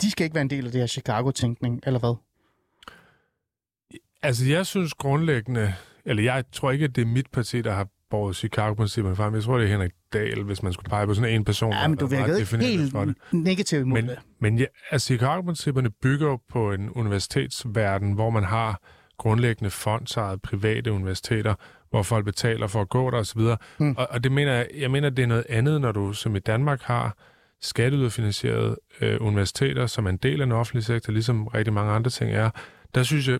[0.01, 2.15] de skal ikke være en del af det her Chicago-tænkning, eller hvad?
[4.23, 5.73] Altså, jeg synes grundlæggende,
[6.05, 9.35] eller jeg tror ikke, at det er mit parti, der har båret Chicago-principperne frem.
[9.35, 11.73] Jeg tror, det er Henrik Dahl, hvis man skulle pege på sådan en person.
[11.73, 13.15] Ja, men du er ikke definerende helt for det.
[13.31, 14.19] negativ imod Men, det.
[14.39, 18.81] men ja, altså, Chicago-principperne bygger på en universitetsverden, hvor man har
[19.17, 21.55] grundlæggende fondsejede private universiteter,
[21.89, 23.41] hvor folk betaler for at gå der osv.
[23.77, 23.95] Mm.
[23.97, 26.39] Og, og det mener jeg, jeg mener, det er noget andet, når du som i
[26.39, 27.17] Danmark har
[27.61, 32.09] skatteyderfinansierede øh, universiteter, som er en del af den offentlige sektor, ligesom rigtig mange andre
[32.09, 32.49] ting er.
[32.95, 33.39] Der synes jeg,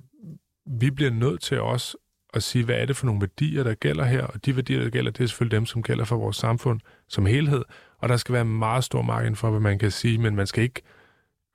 [0.80, 1.98] vi bliver nødt til også
[2.34, 4.90] at sige, hvad er det for nogle værdier, der gælder her, og de værdier, der
[4.90, 7.64] gælder, det er selvfølgelig dem, som gælder for vores samfund som helhed,
[8.00, 10.64] og der skal være meget stor margin for, hvad man kan sige, men man skal
[10.64, 10.82] ikke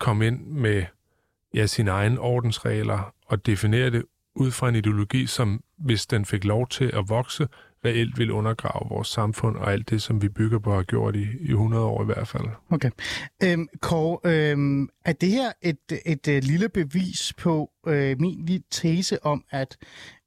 [0.00, 0.84] komme ind med
[1.54, 6.44] ja, sine egne ordensregler og definere det ud fra en ideologi, som hvis den fik
[6.44, 7.48] lov til at vokse,
[7.84, 11.16] reelt vil undergrave vores samfund og alt det, som vi bygger på og har gjort
[11.16, 12.44] i, i 100 år i hvert fald.
[12.70, 12.90] Okay.
[13.44, 18.64] Øhm, Kåre, øhm, er det her et, et, et, lille bevis på øh, min lille
[18.70, 19.76] tese om, at,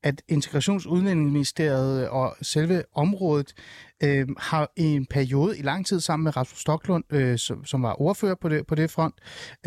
[0.04, 3.54] at Integrationsudlændingsministeriet og selve området
[4.04, 7.84] øh, har i en periode i lang tid sammen med Rasmus Stocklund, øh, som, som
[7.84, 9.16] var ordfører på det, på det front,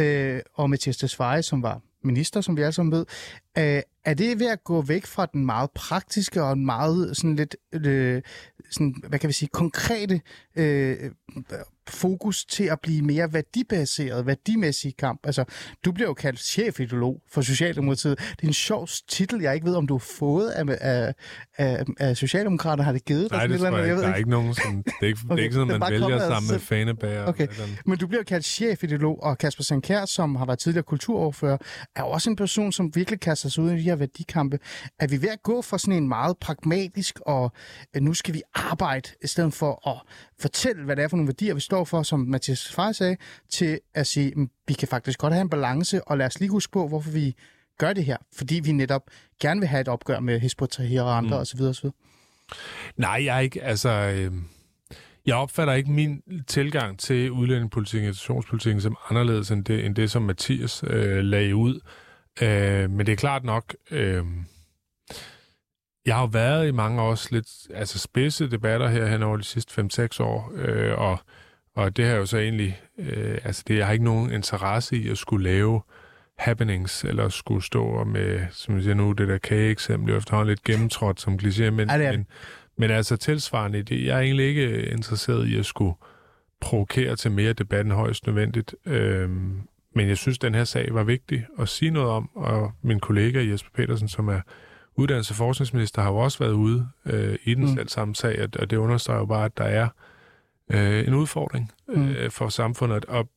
[0.00, 3.06] øh, og Mathias Desveje, som var minister, som vi alle sammen ved.
[3.58, 7.36] Øh, er det ved at gå væk fra den meget praktiske og en meget sådan
[7.36, 8.22] lidt, øh,
[8.70, 10.20] sådan, hvad kan vi sige, konkrete
[10.56, 11.10] øh,
[11.90, 15.20] fokus til at blive mere værdibaseret, værdimæssig kamp?
[15.26, 15.44] Altså,
[15.84, 18.18] du bliver jo kaldt chefideolog for Socialdemokratiet.
[18.18, 21.14] Det er en sjov titel, jeg ikke ved, om du har fået af, af,
[21.58, 22.84] af, af Socialdemokrater.
[22.84, 23.96] Har det givet dig Nej, sådan det eller jeg andet?
[23.96, 24.02] ikke.
[24.02, 25.36] Der er ved ikke nogen, som, det er ikke, okay.
[25.36, 27.26] det er ikke sådan, man vælger sammen med fanebager.
[27.26, 27.48] Okay.
[27.86, 31.56] Men du bliver kaldt chefideolog, og Kasper Sankær, som har været tidligere kulturoverfører,
[31.96, 34.58] er også en person, som virkelig kaster sig ud i de her værdikampe.
[34.98, 37.52] Er vi ved at gå fra sådan en meget pragmatisk, og
[38.00, 40.02] nu skal vi arbejde, i stedet for at
[40.40, 43.16] fortælle, hvad det er for nogle værdier, vi står for, som Mathias Far sagde,
[43.50, 46.50] til at sige, "Mm, vi kan faktisk godt have en balance, og lad os lige
[46.50, 47.34] huske på, hvorfor vi
[47.78, 48.16] gør det her.
[48.36, 49.02] Fordi vi netop
[49.40, 51.40] gerne vil have et opgør med Hizb ut-Tahrir og andre mm.
[51.40, 51.60] osv.
[51.60, 51.90] osv.
[52.96, 53.88] Nej, jeg er ikke, altså...
[53.90, 54.32] Øh,
[55.26, 60.10] jeg opfatter ikke min tilgang til udlændingepolitikken og integrationspolitikken som anderledes end det, end det
[60.10, 61.80] som Mathias øh, lagde ud.
[62.42, 63.74] Øh, men det er klart nok...
[63.90, 64.24] Øh,
[66.06, 69.80] jeg har været i mange også lidt altså spidse debatter her hen over de sidste
[69.80, 71.18] 5-6 år, øh, og,
[71.74, 72.80] og det har jo så egentlig...
[72.98, 75.82] Øh, altså det, jeg har ikke nogen interesse i at skulle lave
[76.38, 80.64] happenings, eller skulle stå med, som jeg siger nu, det der kage-eksempel, jo efterhånden lidt
[80.64, 82.26] gennemtrådt som kliché, men, Ja, men,
[82.78, 85.94] men altså tilsvarende, det, jeg er egentlig ikke interesseret i at skulle
[86.60, 88.74] provokere til mere debat end højst nødvendigt.
[88.86, 89.60] Øhm,
[89.94, 93.44] men jeg synes, den her sag var vigtig at sige noget om, og min kollega
[93.50, 94.40] Jesper Petersen, som er
[95.00, 97.76] uddannelses- og forskningsminister, har jo også været ude øh, i den Mm.
[97.76, 99.88] selv samme sag, og, og det understreger jo bare, at der er
[100.72, 103.28] øh, en udfordring øh, for samfundet, og,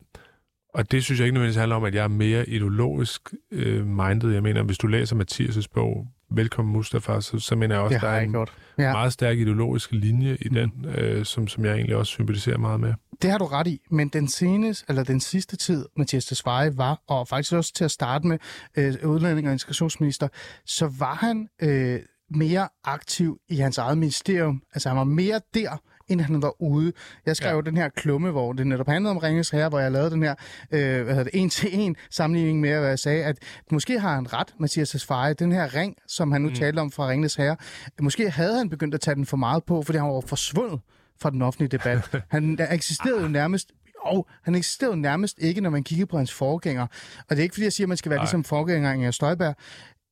[0.74, 4.32] og det synes jeg ikke nødvendigvis handler om, at jeg er mere ideologisk øh, minded.
[4.32, 8.02] Jeg mener, hvis du læser Mathias' bog, Velkommen Mustafa, så, så mener jeg også, Det
[8.02, 8.54] der er en gjort.
[8.78, 8.92] Ja.
[8.92, 12.94] meget stærk ideologisk linje i den, øh, som, som jeg egentlig også sympatiserer meget med.
[13.22, 17.02] Det har du ret i, men den seneste, eller den sidste tid, Mathias Tesfaye var,
[17.08, 18.38] og faktisk også til at starte med
[18.78, 20.28] øh, udlænding og integrationsminister,
[20.66, 24.62] så var han øh, mere aktiv i hans eget ministerium.
[24.74, 26.94] Altså han var mere der, end han var ude.
[27.26, 27.56] Jeg skrev Ja.
[27.56, 30.24] jo den her klumme, hvor det netop handlede om Ringes Herre, hvor jeg lavede den
[30.24, 30.36] her
[30.72, 33.38] øh, hvad det, en til en sammenligning med, hvad jeg sagde, at
[33.72, 36.56] måske har han ret, Mathias Tesfaye, den her ring, som han nu mm.
[36.56, 37.56] talte om fra Ringes Herre,
[38.02, 40.80] måske havde han begyndt at tage den for meget på, fordi han var forsvundet
[41.22, 42.10] fra den offentlige debat.
[42.32, 46.34] Han eksisterede jo nærmest og han eksisterede jo nærmest ikke, når man kigger på hans
[46.34, 46.84] forgænger.
[47.18, 48.24] Og det er ikke, fordi jeg siger, at man skal være Nej.
[48.24, 49.56] ligesom forgænger Inger Støjberg.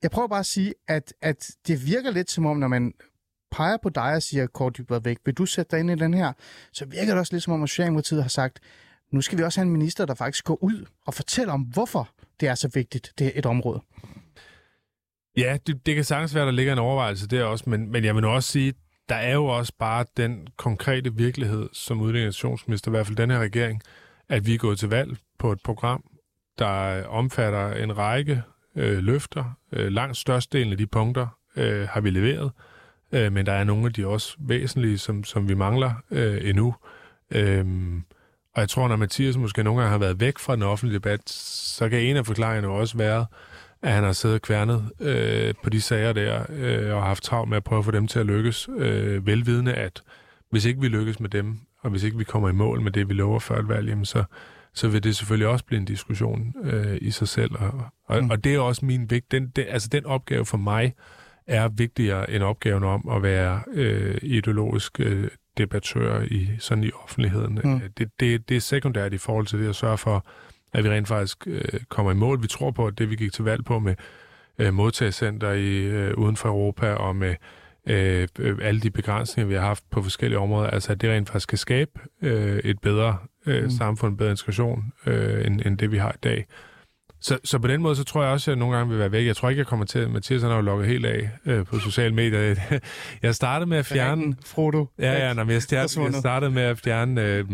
[0.04, 2.94] Jeg prøver bare at sige, at, at det virker lidt som om, når man
[3.52, 6.14] peger på dig og siger, Kåre var væk, vil du sætte dig ind i den
[6.14, 6.34] her?
[6.74, 8.60] Så virker det også lidt som om, at Socialdemokratiet har sagt,
[9.12, 12.10] nu skal vi også have en minister, der faktisk går ud og fortæller om, hvorfor
[12.40, 13.82] det er så vigtigt, det er et område.
[15.38, 18.16] Ja, det, det kan sagtens være, der ligger en overvejelse der også, men, men jeg
[18.16, 18.74] vil nu også sige,
[19.10, 23.40] der er jo også bare den konkrete virkelighed, som udlændingsminister, i hvert fald den her
[23.40, 23.82] regering,
[24.30, 26.04] at vi er gået til valg på et program,
[26.60, 28.42] der omfatter en række
[28.76, 29.58] øh, løfter.
[29.72, 32.75] Øh, langt størstedelen af de punkter øh, har vi leveret, øh,
[33.12, 36.76] men der er nogle af de også væsentlige, som, som vi mangler øh, endnu.
[37.32, 38.04] Øhm,
[38.56, 41.30] og jeg tror, når Mathias måske nogle gange har været væk fra den offentlige debat,
[41.30, 43.26] så kan en af forklaringerne også være,
[43.82, 47.58] at han har siddet kværnet øh, på de sager der, øh, og haft travlt med
[47.58, 50.02] at prøve at få dem til at lykkes, øh, velvidende, at
[50.52, 53.10] hvis ikke vi lykkes med dem, og hvis ikke vi kommer i mål med det,
[53.10, 54.24] vi lover før et valg, jamen så,
[54.74, 57.52] så vil det selvfølgelig også blive en diskussion øh, i sig selv.
[57.60, 58.30] Og, og, mm.
[58.30, 59.32] og det er også min vigt.
[59.32, 60.94] Den, det, altså den opgave for mig
[61.48, 65.28] er vigtigere end opgaven om at være øh, ideologisk øh,
[65.58, 67.60] debattør i sådan i offentligheden.
[67.64, 67.70] Mm.
[67.70, 67.82] Mm.
[67.98, 70.26] Det, det, det er sekundært i forhold til det at sørge for,
[70.74, 72.42] at vi rent faktisk øh, kommer i mål.
[72.42, 73.96] Vi tror på, at det, vi gik til valg på med
[74.60, 77.36] øh, modtagecenter i, øh, uden for Europa, og med
[77.88, 81.30] øh, øh, alle de begrænsninger, vi har haft på forskellige områder, altså at det rent
[81.30, 83.70] faktisk kan skabe øh, et bedre øh, mm.
[83.70, 86.46] samfund, bedre integration, øh, end, end det vi har i dag.
[87.26, 89.12] Så, så på den måde, så tror jeg også, at jeg nogle gange vil være
[89.12, 89.26] væk.
[89.26, 91.80] Jeg tror ikke, jeg kommer til, Mathias han har jo lukket helt af øh, på
[91.80, 92.56] sociale medier.
[93.24, 94.22] jeg startede med at fjerne...
[94.22, 94.86] Ringen, Frodo.
[95.00, 97.22] Ja, ja, når jeg, startede, jeg startede med at fjerne...
[97.22, 97.46] Øh,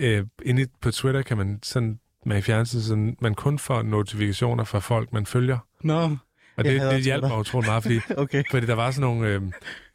[0.00, 4.78] øh, inde på Twitter kan man sådan man fjerne sådan, man kun får notifikationer fra
[4.78, 5.58] folk, man følger.
[5.84, 6.16] Nå.
[6.56, 8.42] Og det, det hjalp mig utrolig meget, fordi, okay.
[8.50, 9.42] fordi der var sådan nogle, øh,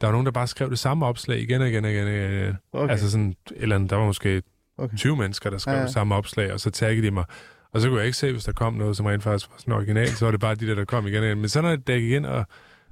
[0.02, 2.08] der var nogen, der bare skrev det samme opslag igen og igen og igen.
[2.08, 2.58] igen.
[2.74, 2.92] Okay.
[2.92, 4.42] Altså sådan, eller der var måske
[4.78, 4.98] okay.
[4.98, 5.86] 20 mennesker, der skrev ja, ja.
[5.86, 7.26] det samme opslag, og så taggede de mig.
[7.74, 9.74] Og så kunne jeg ikke se, hvis der kom noget, som rent faktisk var sådan
[9.74, 11.38] original, så var det bare de der, der kom igen igen.
[11.38, 12.46] Men så når jeg gik ind og,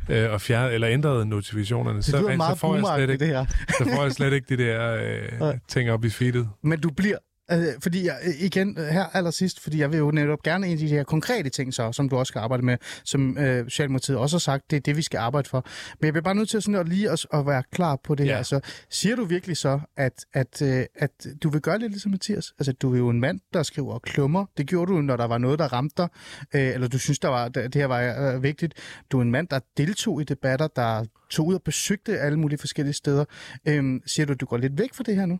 [0.09, 3.45] øh, og fjernede, eller ændrede notifikationerne, det så, så, får jeg slet ikke, det her.
[3.77, 4.95] så får jeg slet ikke de der
[5.41, 6.49] øh, ting op i feedet.
[6.63, 7.17] Men du bliver
[7.51, 10.79] Øh, fordi jeg, øh, igen, øh, her allersidst, fordi jeg vil jo netop gerne ind
[10.79, 14.17] i de her konkrete ting, så, som du også skal arbejde med, som øh, Socialdemokratiet
[14.17, 15.65] også har sagt, det er det, vi skal arbejde for.
[15.99, 18.25] Men jeg bliver bare nødt til sådan at lige at, at være klar på det
[18.25, 18.29] ja.
[18.29, 18.37] her.
[18.37, 18.59] Altså,
[18.89, 22.53] siger du virkelig så, at, at, øh, at du vil gøre det ligesom Mathias?
[22.59, 24.45] Altså, du er jo en mand, der skriver klummer.
[24.57, 26.07] Det gjorde du, når der var noget, der ramte dig,
[26.55, 28.73] øh, eller du synes, der var, det her var øh, vigtigt.
[29.11, 32.59] Du er en mand, der deltog i debatter, der tog ud og besøgte alle mulige
[32.59, 33.25] forskellige steder.
[33.67, 35.39] Øh, siger du, at du går lidt væk fra det her nu?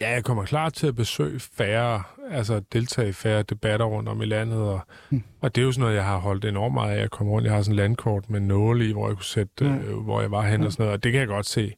[0.00, 4.22] Ja, jeg kommer klar til at besøge færre, altså deltage i færre debatter rundt om
[4.22, 4.80] i landet, og,
[5.10, 5.22] mm.
[5.40, 7.46] og det er jo sådan noget, jeg har holdt enormt meget af at komme rundt.
[7.46, 9.78] Jeg har sådan en landkort med nåle i, hvor jeg kunne sætte, mm.
[9.78, 10.66] øh, hvor jeg var hen mm.
[10.66, 11.74] og sådan noget, og det kan jeg godt se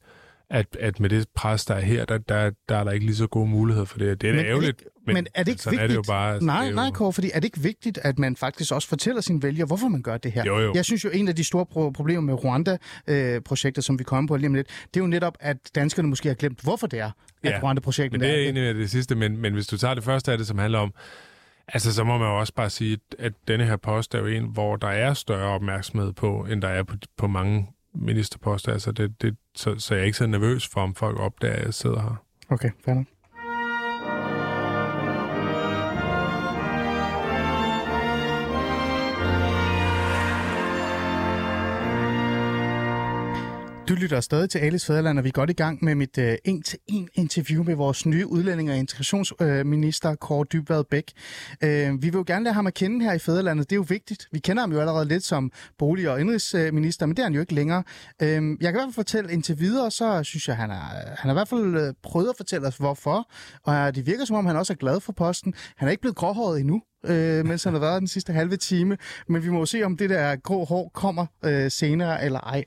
[0.51, 3.17] at, at med det pres, der er her, der, der, der er der ikke lige
[3.17, 4.21] så gode muligheder for det.
[4.21, 5.83] Det er men ærgerligt, men, men er det ikke vigtigt?
[5.83, 6.75] Er det jo bare, altså, nej, jo...
[6.75, 9.89] nej, Kåre, fordi er det ikke vigtigt, at man faktisk også fortæller sine vælgere, hvorfor
[9.89, 10.45] man gør det her?
[10.45, 10.73] Jo, jo.
[10.75, 14.29] Jeg synes jo, en af de store pro- problemer med Rwanda-projektet, øh, som vi kommer
[14.29, 16.99] på lige om lidt, det er jo netop, at danskerne måske har glemt, hvorfor det
[16.99, 17.11] er,
[17.43, 18.49] at ja, Rwanda-projektet men det er.
[18.49, 20.79] enig med det sidste, men, men hvis du tager det første af det, som handler
[20.79, 20.95] om,
[21.73, 24.45] Altså, så må man jo også bare sige, at denne her post er jo en,
[24.45, 28.69] hvor der er større opmærksomhed på, end der er på, på mange ministerpost.
[28.69, 31.65] Altså det, det, så, så jeg er ikke så nervøs for, om folk opdager, at
[31.65, 32.25] jeg sidder her.
[32.51, 32.95] Okay, fair
[43.89, 46.25] Du lytter stadig til Alice Fæderland, og vi er godt i gang med mit uh,
[46.45, 51.13] en-til-en interview med vores nye udlænding- og integrationsminister, Kåre Dybvad Bæk.
[51.65, 53.71] Uh, øh, vi vil jo gerne lade ham at kende her i Fæderlandet.
[53.71, 54.29] Det er jo vigtigt.
[54.33, 57.41] Vi kender ham jo allerede lidt som bolig- og indrigsminister, men det er han jo
[57.41, 57.83] ikke længere.
[58.23, 61.17] Uh, jeg kan i hvert fald fortælle indtil videre, så synes jeg, han har, han
[61.23, 63.31] har i hvert fald prøvet at fortælle os, hvorfor.
[63.63, 65.55] Og det virker som om, han også er glad for posten.
[65.77, 68.97] Han er ikke blevet gråhåret endnu øh, mens han har været den sidste halve time.
[69.29, 72.65] Men vi må se, om det der grå hår kommer øh, senere eller ej.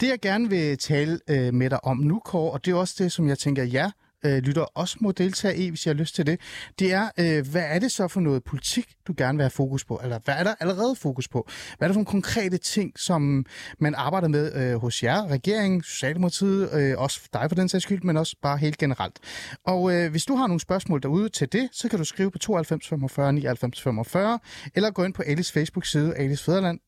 [0.00, 2.94] Det, jeg gerne vil tale øh, med dig om nu, Kåre, og det er også
[2.98, 3.90] det, som jeg tænker, ja,
[4.24, 6.40] øh, lytter også må deltage i, hvis jeg har lyst til det,
[6.78, 9.84] det er, øh, hvad er det så for noget politik, du gerne vil have fokus
[9.84, 10.00] på?
[10.02, 11.48] Eller hvad er der allerede fokus på?
[11.78, 13.46] Hvad er det for nogle konkrete ting, som
[13.78, 18.02] man arbejder med øh, hos jer, regeringen, Socialdemokratiet, øh, også dig for den sags skyld,
[18.02, 19.18] men også bare helt generelt.
[19.64, 22.38] Og øh, hvis du har nogle spørgsmål derude til det, så kan du skrive på
[22.38, 24.38] 92 45 99 45,
[24.74, 26.80] eller gå ind på Alice Facebook-side, Alice Fæderland,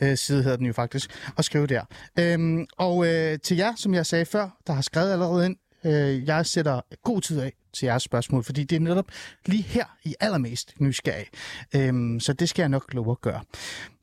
[0.00, 1.82] øh, side hedder den jo faktisk, og skrive der.
[2.18, 6.26] Øhm, og øh, til jer, som jeg sagde før, der har skrevet allerede ind, Øh,
[6.26, 9.06] jeg sætter god tid af til jeres spørgsmål, fordi det er netop
[9.46, 11.28] lige her, I allermest nysgerrige.
[11.76, 13.40] Øhm, så det skal jeg nok love at gøre.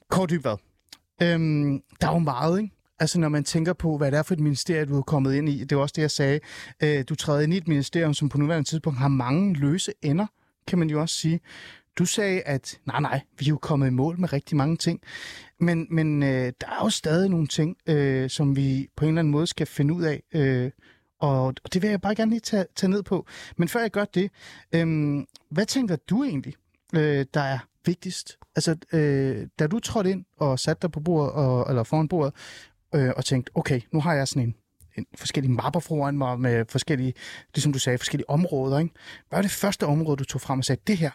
[0.10, 0.58] Kort Dybvad,
[1.22, 2.74] øhm, der er jo meget, ikke?
[3.00, 5.50] Altså når man tænker på, hvad det er for et ministerium, du er kommet ind
[5.50, 5.64] i.
[5.64, 6.40] Det var også det, jeg sagde.
[6.84, 10.26] Øh, du træder ind i et ministerium, som på nuværende tidspunkt har mange løse ender,
[10.68, 11.40] kan man jo også sige.
[11.98, 15.02] Du sagde, at nej, nej, vi er jo kommet i mål med rigtig mange ting.
[15.60, 16.30] Men, men øh,
[16.62, 19.68] der er jo stadig nogle ting, øh, som vi på en eller anden måde skal
[19.68, 20.24] finde ud af.
[20.34, 20.72] Øh,
[21.24, 23.28] og, det vil jeg bare gerne lige tage, tage ned på.
[23.58, 24.32] Men før jeg gør det,
[24.76, 26.54] øhm, hvad tænker du egentlig,
[26.96, 28.38] øh, der er vigtigst?
[28.56, 32.34] Altså, øh, da du trådte ind og satte dig på bordet, og, eller foran bordet,
[32.96, 34.56] øh, og tænkte, okay, nu har jeg sådan en,
[34.98, 37.14] en forskellige mapper foran mig med forskellige,
[37.56, 38.80] det som du sagde, forskellige områder.
[38.80, 38.94] Ikke?
[39.30, 41.12] Hvad var det første område, du tog frem og sagde, det her,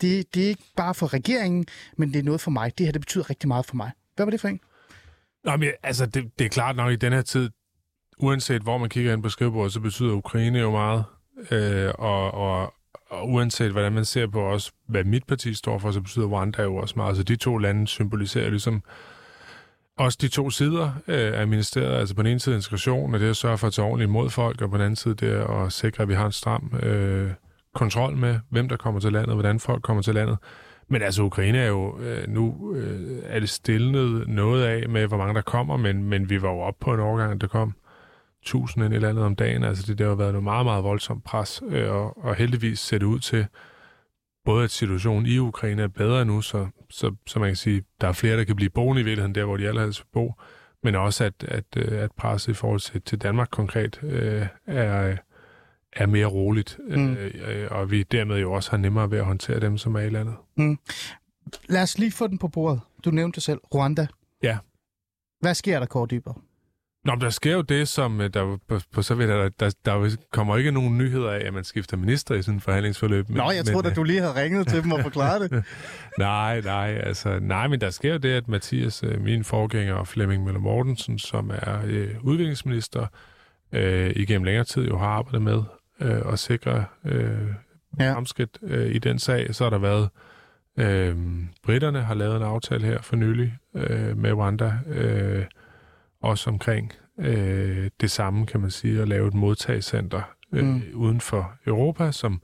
[0.00, 2.78] det, det er ikke bare for regeringen, men det er noget for mig.
[2.78, 3.90] Det her, det betyder rigtig meget for mig.
[4.16, 4.60] Hvad var det for en?
[5.44, 7.50] Nå, men, altså, det, det er klart nok i den her tid,
[8.18, 11.04] uanset hvor man kigger ind på skrivebordet, så betyder Ukraine jo meget.
[11.50, 12.74] Øh, og, og,
[13.10, 16.62] og uanset hvordan man ser på også, hvad mit parti står for, så betyder Rwanda
[16.62, 17.16] jo også meget.
[17.16, 18.82] Så de to lande symboliserer ligesom
[19.98, 23.30] også de to sider øh, af ministeriet, altså på den ene side integration, og det
[23.30, 25.72] at sørge for at tage ordentligt imod folk, og på den anden side det at
[25.72, 27.30] sikre, at vi har en stram øh,
[27.74, 30.36] kontrol med, hvem der kommer til landet, hvordan folk kommer til landet.
[30.88, 35.16] Men altså, Ukraine er jo øh, nu øh, er det stillet noget af med, hvor
[35.16, 37.74] mange der kommer, men, men vi var jo oppe på en overgang, der kom
[38.44, 39.64] 1000 eller andet om dagen.
[39.64, 42.98] Altså det, det har været noget meget, meget voldsomt pres, øh, og, og heldigvis ser
[42.98, 43.46] det ud til,
[44.44, 48.08] både at situationen i Ukraine er bedre nu, så, så, så man kan sige, der
[48.08, 50.32] er flere, der kan blive boende i virkeligheden der, hvor de allerhelst vil bo,
[50.82, 55.16] men også at, at, øh, at presset i forhold til, til Danmark konkret øh, er,
[55.92, 57.14] er mere roligt, mm.
[57.14, 60.10] øh, og vi dermed jo også har nemmere ved at håndtere dem, som er i
[60.10, 60.34] landet.
[60.56, 60.78] Mm.
[61.68, 62.80] Lad os lige få den på bordet.
[63.04, 64.06] Du nævnte selv Rwanda.
[64.42, 64.58] Ja.
[65.40, 66.34] Hvad sker der, Kåre Dybere?
[67.04, 70.16] Nå, der sker jo det, som øh, der på, på så vidt, der, der, der
[70.32, 73.28] kommer ikke nogen nyheder af, at man skifter minister i sådan en forhandlingsforløb.
[73.28, 75.64] Men, Nå, jeg troede, men, at du lige havde ringet til dem og forklaret det.
[76.18, 80.08] nej, nej, altså, nej, men der sker jo det, at Mathias, øh, min forgænger, og
[80.08, 83.06] Flemming Møller Mortensen, som er øh, udviklingsminister,
[83.72, 85.62] øh, igennem længere tid jo har arbejdet med
[86.00, 87.48] øh, at sikre øh,
[88.00, 88.14] ja.
[88.14, 89.54] fremskridt øh, i den sag.
[89.54, 90.08] Så har der været,
[90.78, 91.16] øh,
[91.62, 95.44] britterne har lavet en aftale her for nylig øh, med Rwanda, øh,
[96.24, 100.82] også omkring øh, det samme, kan man sige, at lave et modtagscenter øh, mm.
[100.94, 102.42] uden for Europa, som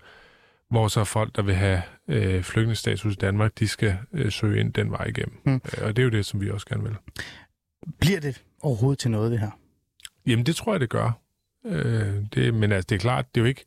[0.70, 4.72] hvor så folk, der vil have øh, flygtningsstatus i Danmark, de skal øh, søge ind
[4.72, 5.40] den vej igennem.
[5.44, 5.54] Mm.
[5.54, 6.96] Øh, og det er jo det, som vi også gerne vil.
[8.00, 9.50] Bliver det overhovedet til noget, det her?
[10.26, 11.20] Jamen, det tror jeg, det gør.
[11.66, 13.64] Øh, det, men altså, det er klart, det er jo ikke...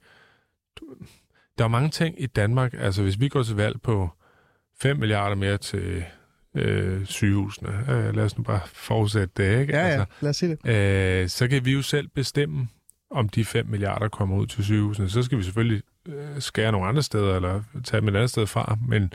[1.58, 2.73] Der er mange ting i Danmark.
[2.73, 4.10] Altså, hvis vi går til valg på
[4.82, 6.06] 5 milliarder mere til
[6.56, 7.70] øh, sygehusene.
[7.89, 9.74] Øh, lad os nu bare forudsætte det, ikke?
[9.74, 11.22] Ja, ja, altså, lad os sige det.
[11.22, 12.68] Øh, så kan vi jo selv bestemme,
[13.12, 15.10] om de 5 milliarder kommer ud til sygehusene.
[15.10, 18.48] Så skal vi selvfølgelig øh, skære nogle andre steder, eller tage dem et andet sted
[18.48, 19.13] fra, men,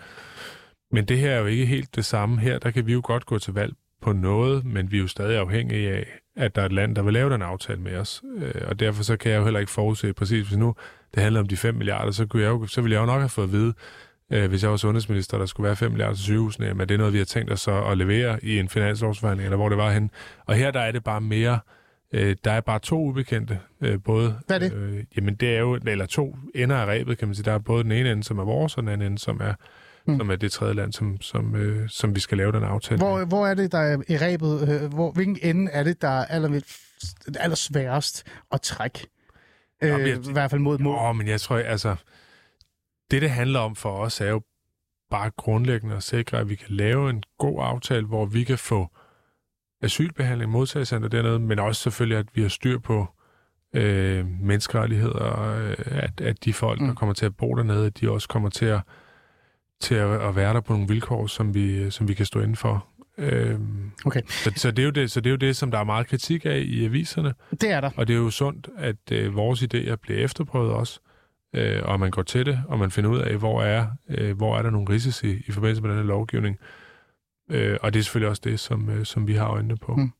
[0.92, 2.40] men det her er jo ikke helt det samme.
[2.40, 5.08] Her der kan vi jo godt gå til valg på noget, men vi er jo
[5.08, 8.22] stadig afhængige af, at der er et land, der vil lave den aftale med os.
[8.36, 10.74] Øh, og derfor så kan jeg jo heller ikke forudse præcis, hvis nu
[11.14, 13.20] det handler om de 5 milliarder, så, kunne jeg jo, så ville jeg jo nok
[13.20, 13.74] have fået at vide,
[14.32, 16.98] øh, hvis jeg var sundhedsminister, der skulle være 5 milliarder til sygehusene, jamen det er
[16.98, 20.10] noget, vi har tænkt os at levere i en finanslovsforhandling, eller hvor det var hen.
[20.46, 21.58] Og her der er det bare mere,
[22.12, 23.58] øh, der er bare to ubekendte.
[23.80, 24.72] Øh, både, Hvad er det?
[24.74, 27.44] Øh, jamen det er jo, eller to ender af rebet, kan man sige.
[27.44, 29.54] Der er både den ene ende, som er vores, og den anden ende, som er
[30.08, 30.18] mm.
[30.18, 33.24] som er det tredje land, som, som, øh, som vi skal lave den aftale hvor,
[33.24, 34.68] hvor er det, der er i rebet?
[34.68, 36.60] Øh, hvor, hvilken ende er det, der er aller,
[37.40, 39.06] aller sværest at trække?
[39.82, 40.98] Øh, Jamen, jeg, I hvert fald mod mål.
[40.98, 41.96] Åh, men jeg tror, altså
[43.10, 44.42] det, det handler om for os, er jo
[45.10, 48.88] bare grundlæggende at sikre, at vi kan lave en god aftale, hvor vi kan få
[49.82, 53.06] asylbehandling, modtagelsescenter dernede, men også selvfølgelig, at vi har styr på
[53.74, 56.86] øh, menneskerettigheder, øh, at, at de folk, mm.
[56.86, 58.80] der kommer til at bo dernede, de også kommer til at,
[59.80, 62.56] til at, at være der på nogle vilkår, som vi, som vi kan stå inden
[62.56, 62.86] for.
[63.18, 63.60] Øh,
[64.04, 64.20] okay.
[64.28, 66.06] så, så, det er jo det, så det er jo det, som der er meget
[66.06, 67.34] kritik af i aviserne.
[67.50, 67.90] Det er der.
[67.96, 71.00] Og det er jo sundt, at øh, vores idéer bliver efterprøvet også
[71.54, 74.58] øh, og man går til det, og man finder ud af, hvor er, øh, hvor
[74.58, 76.56] er der nogle risici i forbindelse med den her lovgivning.
[77.50, 79.94] Øh, og det er selvfølgelig også det, som, øh, som vi har øjnene på.
[79.94, 80.12] Hmm.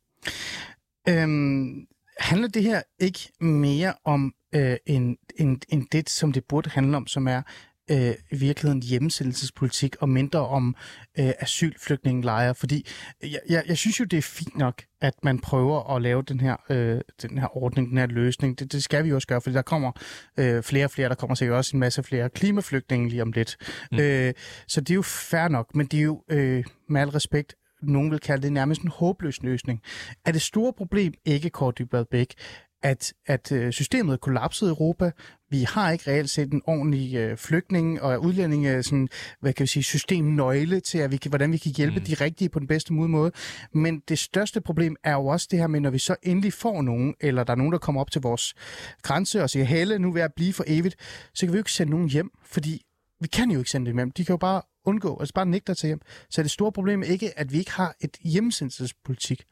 [1.09, 1.87] Øhm,
[2.19, 6.97] handler det her ikke mere om øh, en, en, en det, som det burde handle
[6.97, 7.43] om, som er
[7.91, 10.77] øh, i virkeligheden hjemmesættelsespolitik og mindre om
[11.19, 12.87] øh, asylflygtningelejre, fordi
[13.23, 16.41] jeg, jeg, jeg synes jo, det er fint nok, at man prøver at lave den
[16.41, 18.59] her, øh, den her ordning, den her løsning.
[18.59, 19.93] Det, det skal vi også gøre, fordi der kommer
[20.39, 23.57] øh, flere og flere, der kommer sikkert også en masse flere klimaflygtninge lige om lidt.
[23.93, 23.99] Mm.
[23.99, 24.35] Øh,
[24.69, 28.11] så det er jo fair nok, men det er jo øh, med al respekt nogen
[28.11, 29.81] vil kalde det nærmest en håbløs løsning.
[30.25, 32.35] Er det store problem ikke, Kort Dybvad Bæk,
[32.83, 35.11] at, at øh, systemet er kollapset i Europa.
[35.51, 39.09] Vi har ikke reelt set en ordentlig øh, flygtning og udlænding sådan,
[39.41, 42.05] hvad kan vi sige, systemnøgle til, at vi kan, hvordan vi kan hjælpe mm.
[42.05, 43.33] de rigtige på den bedste måde.
[43.73, 46.83] Men det største problem er jo også det her med, når vi så endelig får
[46.83, 48.55] nogen, eller der er nogen, der kommer op til vores
[49.03, 50.97] grænse og siger, Helle, nu vil jeg blive for evigt,
[51.35, 52.85] så kan vi jo ikke sende nogen hjem, fordi
[53.21, 54.11] vi kan jo ikke sende dem hjem.
[54.11, 56.01] De kan jo bare undgå, altså bare nægte at tage hjem.
[56.31, 59.45] Så er det store problem ikke, at vi ikke har et hjemmesendelsespolitik.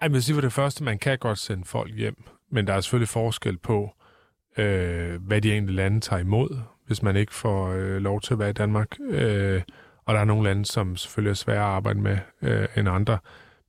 [0.00, 3.08] Ej, men sige det første, man kan godt sende folk hjem men der er selvfølgelig
[3.08, 3.90] forskel på,
[4.58, 8.38] øh, hvad de enkelte lande tager imod, hvis man ikke får øh, lov til at
[8.38, 8.88] være i Danmark.
[9.00, 9.62] Øh,
[10.04, 13.18] og der er nogle lande, som selvfølgelig er svære at arbejde med øh, end andre.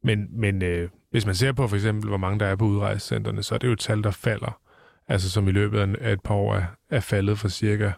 [0.03, 3.43] Men, men øh, hvis man ser på for eksempel, hvor mange der er på udrejsecentrene,
[3.43, 4.59] så er det jo et tal, der falder.
[5.07, 7.91] Altså som i løbet af et par år er, er faldet fra cirka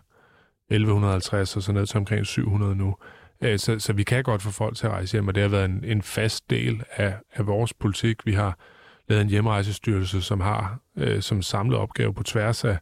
[0.70, 2.96] 1150 og så ned til omkring 700 nu.
[3.42, 5.50] Øh, så, så vi kan godt få folk til at rejse hjem, og det har
[5.50, 8.26] været en, en fast del af, af vores politik.
[8.26, 8.58] Vi har
[9.10, 12.78] lavet en hjemrejsestyrelse, som har øh, som samlet opgave på tværs af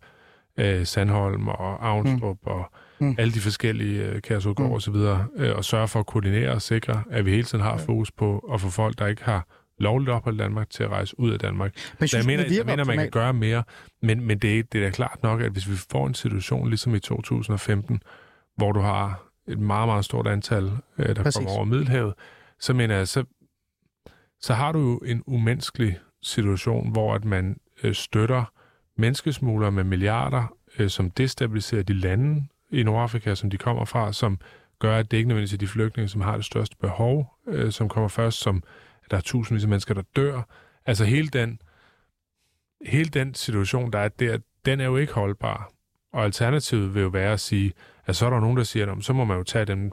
[0.57, 2.51] øh, Sandholm og Avnstrup mm.
[2.51, 3.15] og mm.
[3.17, 4.73] alle de forskellige øh, Kærsudgård mm.
[4.73, 7.63] og så videre, øh, og sørge for at koordinere og sikre, at vi hele tiden
[7.63, 9.47] har fokus på at få folk, der ikke har
[9.79, 11.73] lovligt ophold i Danmark, til at rejse ud af Danmark.
[11.99, 13.63] Men så jeg mener, jeg mener, man kan gøre mere,
[14.01, 16.69] men, men det, er, det er da klart nok, at hvis vi får en situation
[16.69, 18.01] ligesom i 2015,
[18.55, 21.35] hvor du har et meget, meget stort antal, øh, der Præcis.
[21.35, 22.13] kommer over Middelhavet,
[22.59, 23.23] så mener jeg, så,
[24.41, 28.51] så har du jo en umenneskelig situation, hvor at man øh, støtter
[28.95, 34.39] menneskesmuglere med milliarder, øh, som destabiliserer de lande, i Nordafrika, som de kommer fra, som
[34.79, 37.89] gør, at det ikke nødvendigvis er de flygtninge, som har det største behov, øh, som
[37.89, 38.63] kommer først, som
[39.05, 40.41] at der er tusindvis af mennesker, der dør.
[40.85, 41.59] Altså hele den,
[42.85, 45.71] hele den situation, der er der, den er jo ikke holdbar.
[46.13, 47.73] Og alternativet vil jo være at sige,
[48.05, 49.91] at så er der nogen, der siger, at så må man jo tage dem,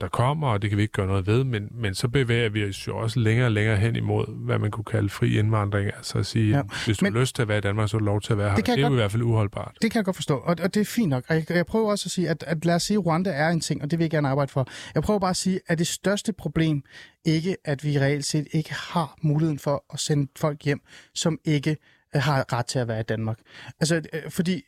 [0.00, 2.68] der kommer, og det kan vi ikke gøre noget ved, men, men så bevæger vi
[2.68, 5.86] os jo også længere og længere hen imod, hvad man kunne kalde fri indvandring.
[5.86, 6.62] Altså at sige, ja.
[6.84, 8.32] hvis du men, har lyst til at være i Danmark, så er du lov til
[8.32, 8.56] at være her.
[8.56, 9.72] Det, det er godt, i hvert fald uholdbart.
[9.82, 11.24] Det kan jeg godt forstå, og, og det er fint nok.
[11.28, 13.48] Og jeg, jeg prøver også at sige, at, at lad os sige, at Rwanda er
[13.48, 14.68] en ting, og det vil jeg gerne arbejde for.
[14.94, 16.82] Jeg prøver bare at sige, at det største problem
[17.24, 20.80] ikke, at vi reelt set ikke har muligheden for at sende folk hjem,
[21.14, 21.76] som ikke
[22.16, 23.38] øh, har ret til at være i Danmark.
[23.80, 24.62] Altså, øh, fordi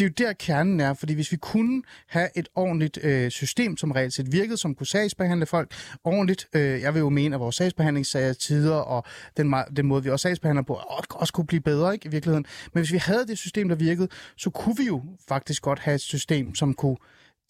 [0.00, 3.76] det er jo der kernen er, fordi hvis vi kunne have et ordentligt øh, system,
[3.76, 5.72] som reelt set virkede, som kunne sagsbehandle folk
[6.04, 9.04] ordentligt, øh, jeg vil jo mene, at vores sagsbehandlingssager tider og
[9.36, 10.80] den, den måde, vi også sagsbehandler på,
[11.10, 12.46] også kunne blive bedre ikke, i virkeligheden.
[12.74, 15.94] Men hvis vi havde det system, der virkede, så kunne vi jo faktisk godt have
[15.94, 16.96] et system, som kunne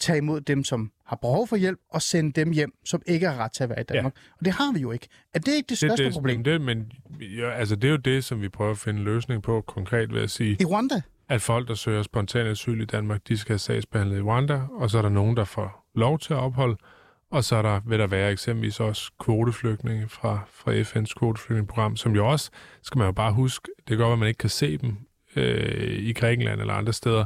[0.01, 3.37] tage imod dem, som har behov for hjælp, og sende dem hjem, som ikke har
[3.37, 4.13] ret til at være i Danmark.
[4.17, 4.33] Ja.
[4.39, 5.09] Og det har vi jo ikke.
[5.35, 6.45] Er det ikke det største det, det, problem?
[6.45, 9.61] Det, men ja, altså, det er jo det, som vi prøver at finde løsning på
[9.61, 10.57] konkret ved at sige...
[10.61, 11.01] I Rwanda?
[11.31, 14.91] At folk, der søger spontan asyl i Danmark, de skal have sagsbehandlet i Rwanda, og
[14.91, 16.77] så er der nogen, der får lov til at opholde,
[17.31, 22.15] og så er der, vil der være eksempelvis også kvoteflygtninge fra, fra FN's kvoteflygtningeprogram, som
[22.15, 22.51] jo også,
[22.83, 24.97] skal man jo bare huske, det kan godt være, at man ikke kan se dem
[25.37, 27.25] øh, i Grækenland eller andre steder,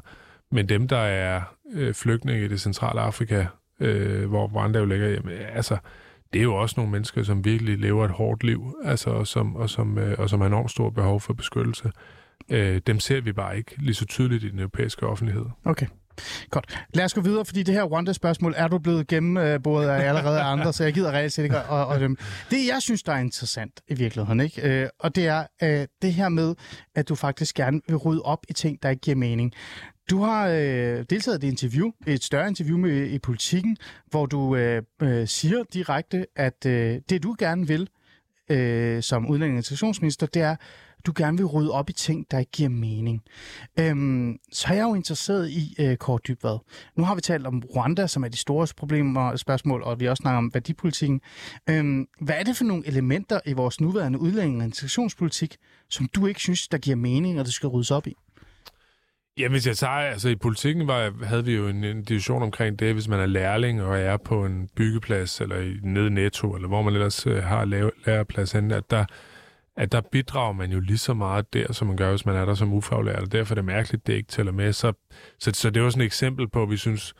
[0.50, 1.42] men dem, der er
[1.74, 3.46] øh, flygtninge i det centrale Afrika,
[3.80, 5.76] øh, hvor Rwanda jo ligger, jamen, altså,
[6.32, 9.56] det er jo også nogle mennesker, som virkelig lever et hårdt liv, altså, og, som,
[9.56, 11.90] og, som, øh, og som har enormt stort behov for beskyttelse
[12.48, 15.44] øh, dem ser vi bare ikke lige så tydeligt i den europæiske offentlighed.
[15.64, 15.86] Okay.
[16.50, 16.84] Godt.
[16.94, 20.72] Lad os gå videre, fordi det her Rwanda-spørgsmål er du blevet gennemboret af allerede andre,
[20.72, 22.16] så jeg gider reelt set ikke og, og dem.
[22.50, 24.82] Det, jeg synes, der er interessant i virkeligheden, ikke?
[24.82, 26.54] Øh, og det er øh, det her med,
[26.94, 29.52] at du faktisk gerne vil rydde op i ting, der ikke giver mening.
[30.10, 33.76] Du har øh, deltaget i et interview, et større interview med i politikken,
[34.10, 37.88] hvor du øh, øh, siger direkte, at øh, det du gerne vil
[38.48, 40.56] øh, som udlænding og integrationsminister, det er
[41.06, 43.22] du gerne vil rydde op i ting, der ikke giver mening.
[43.78, 46.58] Øhm, så er jeg jo interesseret i øh, Kåre Dybvad.
[46.96, 50.04] Nu har vi talt om Rwanda, som er de store problemer og spørgsmål, og vi
[50.04, 51.20] har også snakket om værdipolitikken.
[51.70, 55.56] Øhm, hvad er det for nogle elementer i vores nuværende udlænding- og integrationspolitik,
[55.90, 58.14] som du ikke synes, der giver mening, og det skal ryddes op i?
[59.38, 62.78] Ja, hvis jeg tager, altså i politikken var, havde vi jo en, en diskussion omkring
[62.78, 66.68] det, hvis man er lærling og er på en byggeplads, eller i, nede Netto, eller
[66.68, 67.64] hvor man ellers øh, har
[68.06, 69.04] læreplads henne, at der,
[69.76, 72.44] at der bidrager man jo lige så meget der, som man gør, hvis man er
[72.44, 74.72] der som ufaglært, og derfor er det mærkeligt, at det ikke tæller med.
[74.72, 74.92] Så,
[75.38, 77.14] så, så det var sådan et eksempel på, at vi synes,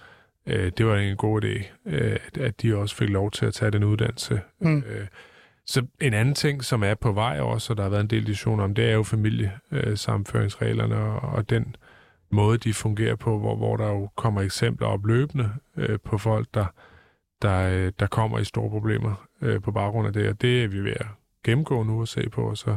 [0.47, 3.71] øh, det var en god idé, øh, at de også fik lov til at tage
[3.71, 4.41] den uddannelse.
[4.61, 4.79] Mm.
[4.79, 5.07] Øh,
[5.67, 8.27] så en anden ting, som er på vej også, og der har været en del
[8.27, 11.77] diskussion om, det er jo familiesamføringsreglerne og, og den
[12.35, 16.49] måde, de fungerer på, hvor, hvor der jo kommer eksempler op løbende øh, på folk,
[16.55, 16.67] der,
[17.43, 20.69] der, øh, der kommer i store problemer øh, på baggrund af det, og det er
[20.69, 21.07] vi ved at
[21.45, 22.77] gennemgå nu og se på, og så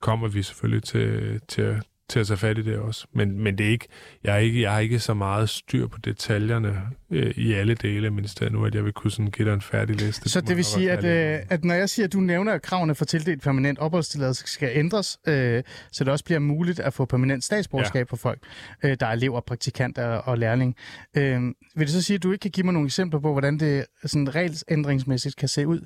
[0.00, 3.06] kommer vi selvfølgelig til, til, til at tage fat i det også.
[3.12, 3.88] Men, men det er ikke,
[4.24, 8.06] jeg, er ikke, jeg har ikke så meget styr på detaljerne øh, i alle dele
[8.06, 10.28] af ministeriet nu, at jeg vil kunne sådan give dig en færdig liste.
[10.28, 12.94] Så det vil sige, at, øh, at når jeg siger, at du nævner, at kravene
[12.94, 17.44] for tildelt permanent opholdstilladelse skal ændres, øh, så det også bliver muligt at få permanent
[17.44, 18.10] statsborgerskab ja.
[18.10, 18.42] for folk,
[18.82, 20.76] øh, der er elever, praktikanter og lærling.
[21.16, 23.58] Øh, vil det så sige, at du ikke kan give mig nogle eksempler på, hvordan
[23.58, 25.80] det sådan regelsændringsmæssigt kan se ud?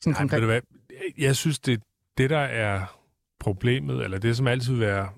[0.00, 0.60] Sådan Nej, ved du hvad?
[1.18, 1.80] Jeg synes, det
[2.18, 3.00] det, der er
[3.40, 5.08] problemet, eller det, som altid vil være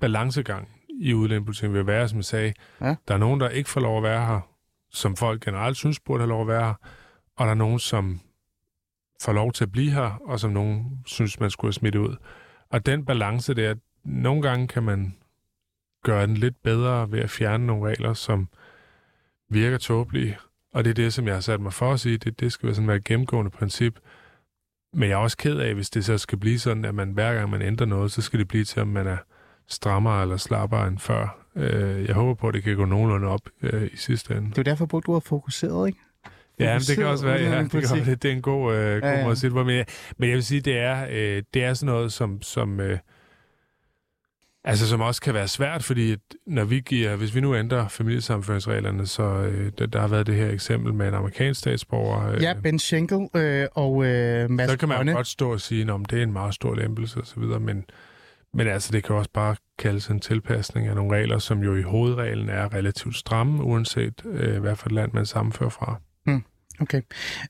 [0.00, 0.68] balancegang
[1.00, 2.96] i udlændingepolitikken, vil være, som jeg sagde, ja.
[3.08, 4.40] der er nogen, der ikke får lov at være her,
[4.90, 6.74] som folk generelt synes burde have lov at være her,
[7.36, 8.20] og der er nogen, som
[9.22, 12.16] får lov til at blive her, og som nogen synes, man skulle have smidt ud.
[12.70, 13.74] Og den balance der,
[14.04, 15.16] nogle gange kan man
[16.04, 18.48] gøre den lidt bedre ved at fjerne nogle regler, som
[19.50, 20.38] virker tåbelige,
[20.72, 22.18] og det er det, som jeg har sat mig for at sige.
[22.18, 23.98] Det, det skal være sådan være et gennemgående princip.
[24.92, 27.34] Men jeg er også ked af, hvis det så skal blive sådan, at man hver
[27.34, 29.16] gang man ændrer noget, så skal det blive til, om man er
[29.70, 31.36] strammere eller slappere end før.
[31.56, 34.50] Øh, jeg håber på, at det kan gå nogenlunde op øh, i sidste ende.
[34.50, 35.98] Det er derfor, at du har fokuseret, ikke?
[36.58, 38.92] Ja, men det kan også være, ja, det, kan, det, det er en god, øh,
[38.92, 39.22] god ja, ja.
[39.22, 39.64] måde at sige det på.
[39.64, 39.84] Men,
[40.18, 42.98] men jeg vil sige, det er, øh, det er sådan noget, som, som øh,
[44.64, 46.16] Altså, som også kan være svært, fordi
[46.46, 50.34] når vi giver, hvis vi nu ændrer familiesamføringsreglerne, så øh, der, der har været det
[50.34, 52.32] her eksempel med en amerikansk statsborger.
[52.32, 55.12] Øh, ja, Ben Schenkel øh, og øh, Mads Så kan man Brønne.
[55.12, 57.84] godt stå og sige, om det er en meget stor lempelse osv., men,
[58.54, 61.82] men altså, det kan også bare kaldes en tilpasning af nogle regler, som jo i
[61.82, 66.00] hovedreglen er relativt stramme, uanset øh, hvad for et land man sammenfører fra.
[66.80, 67.02] Okay.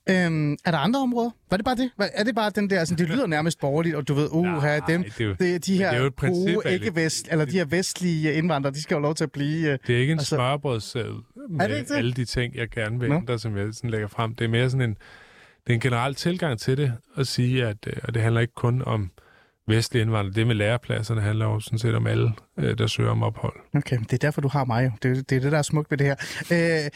[0.09, 1.29] Øhm, er der andre områder?
[1.49, 1.91] Var det bare det?
[1.99, 4.81] Er det bare den der, altså, det lyder nærmest borgerligt, og du ved, uh, Nej,
[4.87, 7.65] dem, det er jo, det, de her det er gode, ikke vest, eller de her
[7.65, 9.77] vestlige indvandrere, de skal jo lov til at blive...
[9.87, 11.15] Det er ikke en altså, smørbrødsseddel,
[11.49, 11.95] med det det?
[11.95, 13.15] alle de ting, jeg gerne vil Nå.
[13.15, 14.35] ændre, som jeg sådan lægger frem.
[14.35, 14.97] Det er mere sådan en,
[15.67, 18.53] det er en generel tilgang til det, at sige, at øh, og det handler ikke
[18.53, 19.11] kun om
[19.75, 20.33] vestlige indvandrere.
[20.33, 23.53] Det med lærepladserne handler jo sådan set om alle, øh, der søger om ophold.
[23.75, 24.91] Okay, det er derfor, du har mig.
[25.03, 26.15] Det, er- det er det, der er smukt ved det her.
[26.85, 26.89] Øh,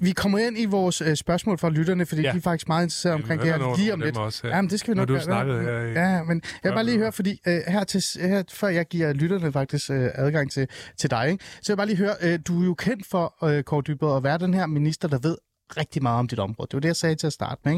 [0.00, 2.26] vi kommer ind i vores øh, spørgsmål fra lytterne, fordi ja.
[2.28, 2.32] Ja.
[2.32, 4.16] de er faktisk meget interesserede omkring det her er lige om lidt.
[4.16, 4.56] Også, her.
[4.56, 5.20] Jamen, det skal vi nok gøre.
[5.20, 8.42] snakkede her i- Ja, men jeg vil bare lige høre, fordi øh, her, til, her,
[8.52, 11.44] før jeg giver lytterne faktisk øh, adgang til, til dig, ikke?
[11.44, 14.16] så vil jeg bare lige høre, øh, du er jo kendt for, øh, Kåre Dybvad,
[14.16, 15.36] at være den her minister, der ved
[15.76, 16.66] rigtig meget om dit område.
[16.70, 17.76] Det var det, jeg sagde til at starte med.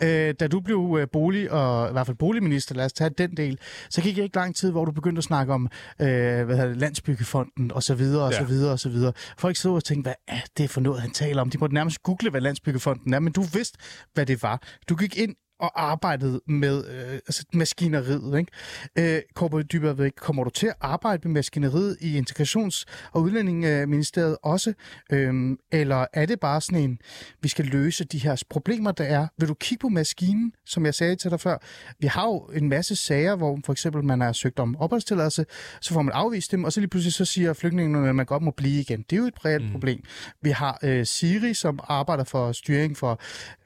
[0.00, 0.28] Ikke?
[0.28, 3.36] Øh, da du blev øh, bolig, og i hvert fald boligminister, lad os tage den
[3.36, 3.58] del,
[3.90, 5.68] så gik det ikke lang tid, hvor du begyndte at snakke om
[6.00, 6.06] øh,
[6.44, 8.38] hvad hedder det, Landsbyggefonden og så videre og Ja.
[8.38, 9.12] så videre og så videre.
[9.38, 11.50] Folk så og tænkte, hvad er det for noget, han taler om?
[11.50, 13.78] De måtte nærmest google, hvad Landsbyggefonden er, men du vidste,
[14.14, 14.62] hvad det var.
[14.88, 18.38] Du gik ind og arbejdede med øh, altså maskineriet.
[18.38, 19.16] Ikke?
[19.16, 24.36] Øh, Kåre Dybvad, ikke, kommer du til at arbejde med maskineriet i Integrations- og Udlændingeministeriet
[24.42, 24.72] også?
[25.12, 26.98] Øhm, eller er det bare sådan en,
[27.42, 29.26] vi skal løse de her problemer, der er?
[29.38, 31.58] Vil du kigge på maskinen, som jeg sagde til dig før?
[31.98, 35.46] Vi har jo en masse sager, hvor for eksempel man har søgt om opholdstilladelse,
[35.80, 38.42] så får man afvist dem, og så lige pludselig så siger flygtningene, at man godt
[38.42, 39.04] må blive igen.
[39.10, 39.72] Det er jo et reelt mm.
[39.72, 40.02] problem.
[40.42, 43.20] Vi har øh, Siri, som arbejder for styring for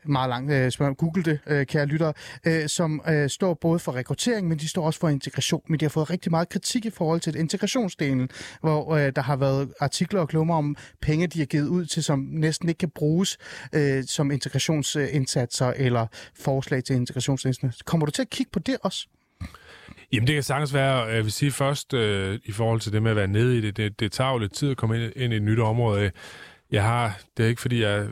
[0.08, 0.94] meget langt, øh, spørgsmål.
[0.94, 2.12] google det, øh, kære lyttere,
[2.46, 5.62] øh, som øh, står både for rekruttering, men de står også for integration.
[5.68, 8.28] Men de har fået rigtig meget kritik i forhold til integrationsdelen,
[8.60, 12.04] hvor øh, der har været artikler og klummer om penge, de har givet ud til,
[12.04, 13.38] som næsten ikke kan bruges
[13.72, 17.84] øh, som integrationsindsatser eller forslag til integrationsindsatser.
[17.84, 19.06] Kommer du til at kigge på det også?
[20.12, 23.02] Jamen, det kan sagtens være, øh, jeg vil sige først, øh, i forhold til det
[23.02, 25.12] med at være nede i det, det, det tager jo lidt tid at komme ind,
[25.16, 26.10] ind i et nyt område.
[26.70, 28.06] Jeg har, det er ikke fordi, jeg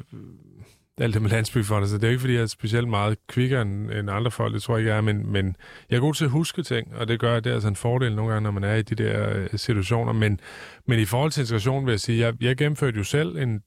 [1.00, 3.90] alt det med landsbyfondet, så det er ikke fordi, jeg er specielt meget kvikkere end,
[3.90, 5.56] end andre folk, det tror jeg ikke, jeg er, men, men
[5.90, 8.14] jeg er god til at huske ting, og det gør, det er altså en fordel
[8.16, 10.40] nogle gange, når man er i de der øh, situationer, men,
[10.86, 13.62] men i forhold til integration vil jeg sige, jeg, jeg gennemførte jo selv en,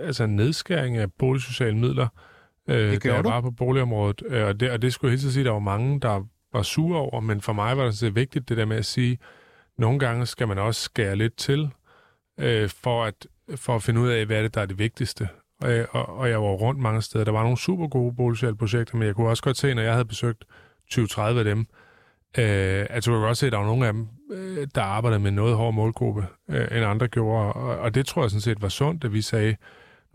[0.00, 2.08] altså en nedskæring af boligsociale midler,
[2.68, 3.28] øh, Det da jeg du?
[3.28, 5.58] var på boligområdet, øh, og, det, og det skulle jeg helt sige, at der var
[5.58, 8.76] mange, der var sure over, men for mig var det så vigtigt det der med
[8.76, 9.18] at sige,
[9.78, 11.70] nogle gange skal man også skære lidt til,
[12.40, 13.26] øh, for, at,
[13.56, 15.28] for at finde ud af, hvad er det, der er det vigtigste.
[15.60, 17.24] Og, og, og jeg var rundt mange steder.
[17.24, 19.92] Der var nogle super gode boligsociale projekter, men jeg kunne også godt se, når jeg
[19.92, 20.44] havde besøgt
[20.92, 21.58] 20-30 af dem,
[22.38, 25.20] øh, at du kunne godt se, at der var nogle af dem, øh, der arbejdede
[25.20, 27.52] med noget hård målgruppe, øh, end andre gjorde.
[27.52, 29.56] Og, og det tror jeg sådan set var sundt, at vi sagde,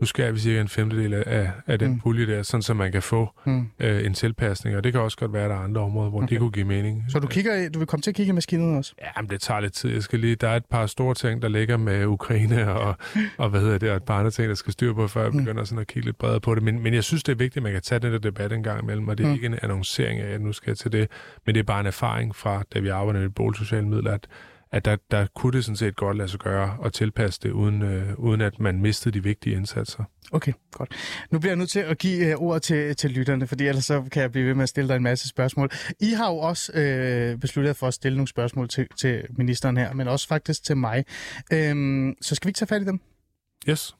[0.02, 1.94] nu skal vi cirka en femtedel af, af den Mm.
[1.94, 2.00] mm.
[2.00, 3.66] pulje der, sådan så man kan få Mm.
[3.80, 4.76] øh, en tilpasning.
[4.76, 6.28] Og det kan også godt være, at der er andre områder, hvor okay.
[6.28, 7.04] Det kunne give mening.
[7.08, 8.94] Så du, kigger, du vil komme til at kigge i maskinen også?
[9.02, 9.90] Ja, men det tager lidt tid.
[9.90, 12.96] Jeg skal lige, der er et par store ting, der ligger med Ukraine og,
[13.38, 15.30] og hvad hedder det, og et par andre ting, der skal styre på, før jeg
[15.32, 15.38] Mm.
[15.38, 16.62] begynder sådan at kigge lidt bredere på det.
[16.62, 18.62] Men, men jeg synes, det er vigtigt, at man kan tage den der debat en
[18.62, 19.30] gang imellem, og det er Mm.
[19.30, 19.34] mm.
[19.34, 21.08] ikke en annoncering af, at nu skal jeg til det,
[21.46, 24.26] men det er bare en erfaring fra, da vi arbejder med boligsociale midler, at,
[24.72, 27.82] at der, der kunne det sådan set godt lade sig gøre og tilpasse det, uden,
[27.82, 30.04] øh, uden at man mistede de vigtige indsatser.
[30.32, 30.90] Okay, godt.
[31.30, 34.02] Nu bliver jeg nødt til at give uh, ordet til, til lytterne, fordi ellers så
[34.12, 35.70] kan jeg blive ved med at stille dig en masse spørgsmål.
[36.00, 39.92] I har jo også øh, besluttet for at stille nogle spørgsmål til, til ministeren her,
[39.94, 41.04] men også faktisk til mig.
[41.52, 43.00] Øhm, så skal vi ikke tage fat i dem?
[43.68, 43.96] Yes.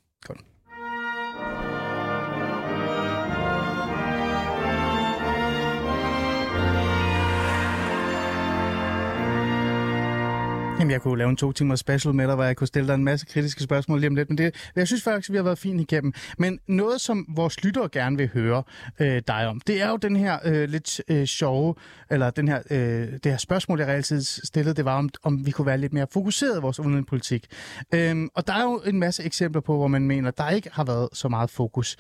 [10.83, 12.95] Jamen, jeg kunne lave en to timer special med dig, hvor jeg kunne stille dig
[12.95, 15.59] en masse kritiske spørgsmål lige om lidt, men det, jeg synes faktisk, vi har været
[15.59, 16.13] fint igennem.
[16.39, 18.63] Men noget, som vores lyttere gerne vil høre
[19.01, 21.75] øh, dig om, det er jo den her øh, lidt øh, sjove,
[22.11, 22.79] eller den her, øh,
[23.13, 26.07] det her spørgsmål, jeg altid stillede, det var, om, om vi kunne være lidt mere
[26.13, 27.47] fokuseret i vores udenrigspolitik.
[27.95, 30.85] Øhm, og der er jo en masse eksempler på, hvor man mener, der ikke har
[30.85, 31.97] været så meget fokus.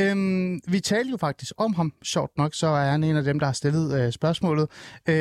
[0.00, 3.38] Øhm, vi talte jo faktisk om ham, sjovt nok, så er han en af dem,
[3.38, 4.68] der har stillet øh, spørgsmålet.
[5.08, 5.14] Øh,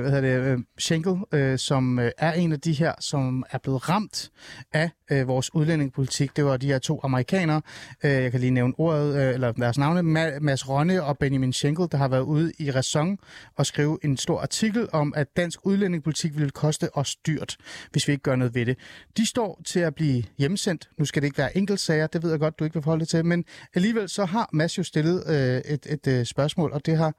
[0.00, 0.52] hvad hedder det?
[0.52, 4.30] Øh, Schenkel, øh, som øh, er en af de her, som er blevet ramt
[4.72, 6.36] af øh, vores udlændingepolitik.
[6.36, 7.62] Det var de her to amerikanere.
[8.04, 11.52] Øh, jeg kan lige nævne ordet, øh, eller deres navne, Ma- Mads Ronne og Benjamin
[11.52, 13.18] Schenkel, der har været ude i Ræson
[13.56, 17.56] og skrive en stor artikel om, at dansk udlændingepolitik vil koste os dyrt,
[17.92, 18.78] hvis vi ikke gør noget ved det.
[19.16, 20.90] De står til at blive hjemsendt.
[20.98, 23.08] Nu skal det ikke være enkeltsager, det ved jeg godt, du ikke vil forholde dig
[23.08, 23.44] til, men
[23.74, 27.14] alligevel så har Mads jo stillet øh, et, et øh, spørgsmål, og det har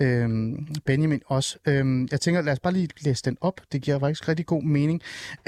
[0.00, 0.28] øh,
[0.84, 1.58] Benjamin også.
[1.66, 3.60] Øh, jeg tænker, lad os bare lige læse den op.
[3.72, 4.81] Det giver faktisk rigtig god mening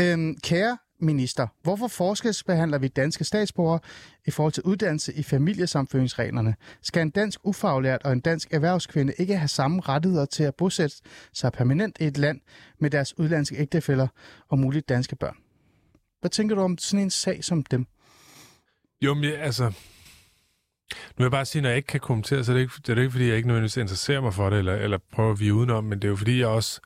[0.00, 3.80] øhm kære minister, hvorfor forskelsbehandler vi danske statsborgere
[4.26, 6.54] i forhold til uddannelse i familiesamføringsreglerne?
[6.82, 10.96] Skal en dansk ufaglært og en dansk erhvervskvinde ikke have samme rettigheder til at bosætte
[11.32, 12.40] sig permanent i et land
[12.78, 14.08] med deres udlandske ægtefæller
[14.48, 15.36] og muligt danske børn?
[16.20, 17.86] Hvad tænker du om sådan en sag som dem?
[19.00, 19.72] Jo, men altså...
[20.90, 22.88] Nu vil jeg bare sige, når jeg ikke kan kommentere, så er det ikke, det
[22.88, 25.40] er det ikke fordi, jeg ikke nødvendigvis interesserer mig for det, eller, eller prøver at
[25.40, 26.80] vi udenom, men det er jo fordi, jeg også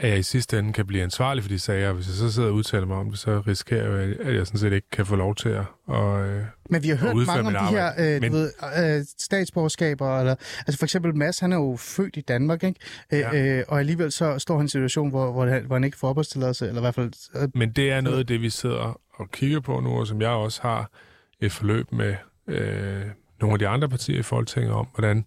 [0.00, 1.92] at jeg i sidste ende kan blive ansvarlig for de sager.
[1.92, 4.60] Hvis jeg så sidder og udtaler mig om det, så risikerer jeg, at jeg sådan
[4.60, 5.64] set ikke kan få lov til at...
[5.86, 8.32] Og, øh, Men vi har hørt mange om de her øh, Men...
[8.32, 10.18] ved, øh, statsborgerskaber.
[10.18, 10.34] Eller,
[10.66, 12.80] altså for eksempel Mads, han er jo født i Danmark, ikke?
[13.12, 13.58] Øh, ja.
[13.58, 15.96] øh, og alligevel så står han i en situation, hvor, hvor, han, hvor han ikke
[15.96, 17.12] får opholdstilladelse, eller i hvert fald...
[17.42, 20.20] Øh, Men det er noget af det, vi sidder og kigger på nu, og som
[20.20, 20.90] jeg også har
[21.40, 22.14] et forløb med
[22.48, 23.02] øh,
[23.40, 25.24] nogle af de andre partier i Folketinget om, hvordan,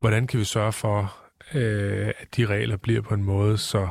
[0.00, 1.16] hvordan kan vi sørge for,
[1.54, 3.88] øh, at de regler bliver på en måde, så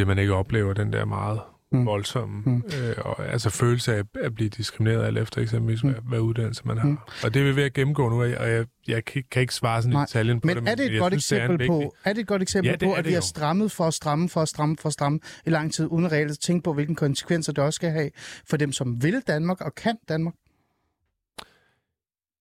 [0.00, 1.40] at man ikke oplever den der meget
[1.72, 1.86] mm.
[1.86, 2.62] voldsomme mm.
[2.82, 5.90] Øh, og, altså følelse af at blive diskrimineret alt efter eksempelvis, mm.
[5.90, 6.88] hvad, hvad uddannelse man har.
[6.88, 6.98] Mm.
[7.24, 9.54] Og det er vi ved at gennemgå nu, og jeg, jeg, jeg kan, kan ikke
[9.54, 10.62] svare sådan i detaljen på men det.
[10.62, 12.70] Men er det et godt synes, eksempel det er på, er det et godt eksempel
[12.70, 15.20] ja, på, at vi har strammet for at stramme, for at stramme, for at stramme
[15.46, 18.10] i lang tid, uden reelt at tænke på, hvilke konsekvenser det også skal have
[18.48, 20.34] for dem, som vil Danmark og kan Danmark?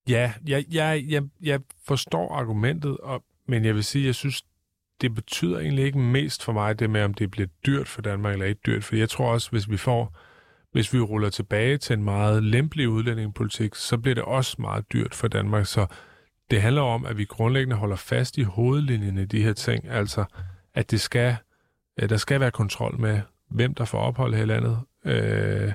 [0.10, 4.44] Ja, jeg, jeg, jeg, jeg forstår argumentet, og, men jeg vil sige, jeg synes,
[5.02, 8.34] det betyder egentlig ikke mest for mig, det med, om det bliver dyrt for Danmark
[8.34, 8.84] eller ikke dyrt.
[8.84, 10.18] For jeg tror også, hvis vi får,
[10.72, 15.16] hvis vi ruller tilbage til en meget lempelig udlændingepolitik, så bliver det også meget dyrt
[15.16, 15.66] for Danmark.
[15.66, 15.88] Så
[16.52, 19.90] det handler om, at vi grundlæggende holder fast i hovedlinjen i de her ting.
[19.90, 20.26] Altså,
[20.74, 21.36] at det skal,
[22.10, 24.80] der skal være kontrol med, hvem der får ophold her i landet.
[25.06, 25.72] Øh,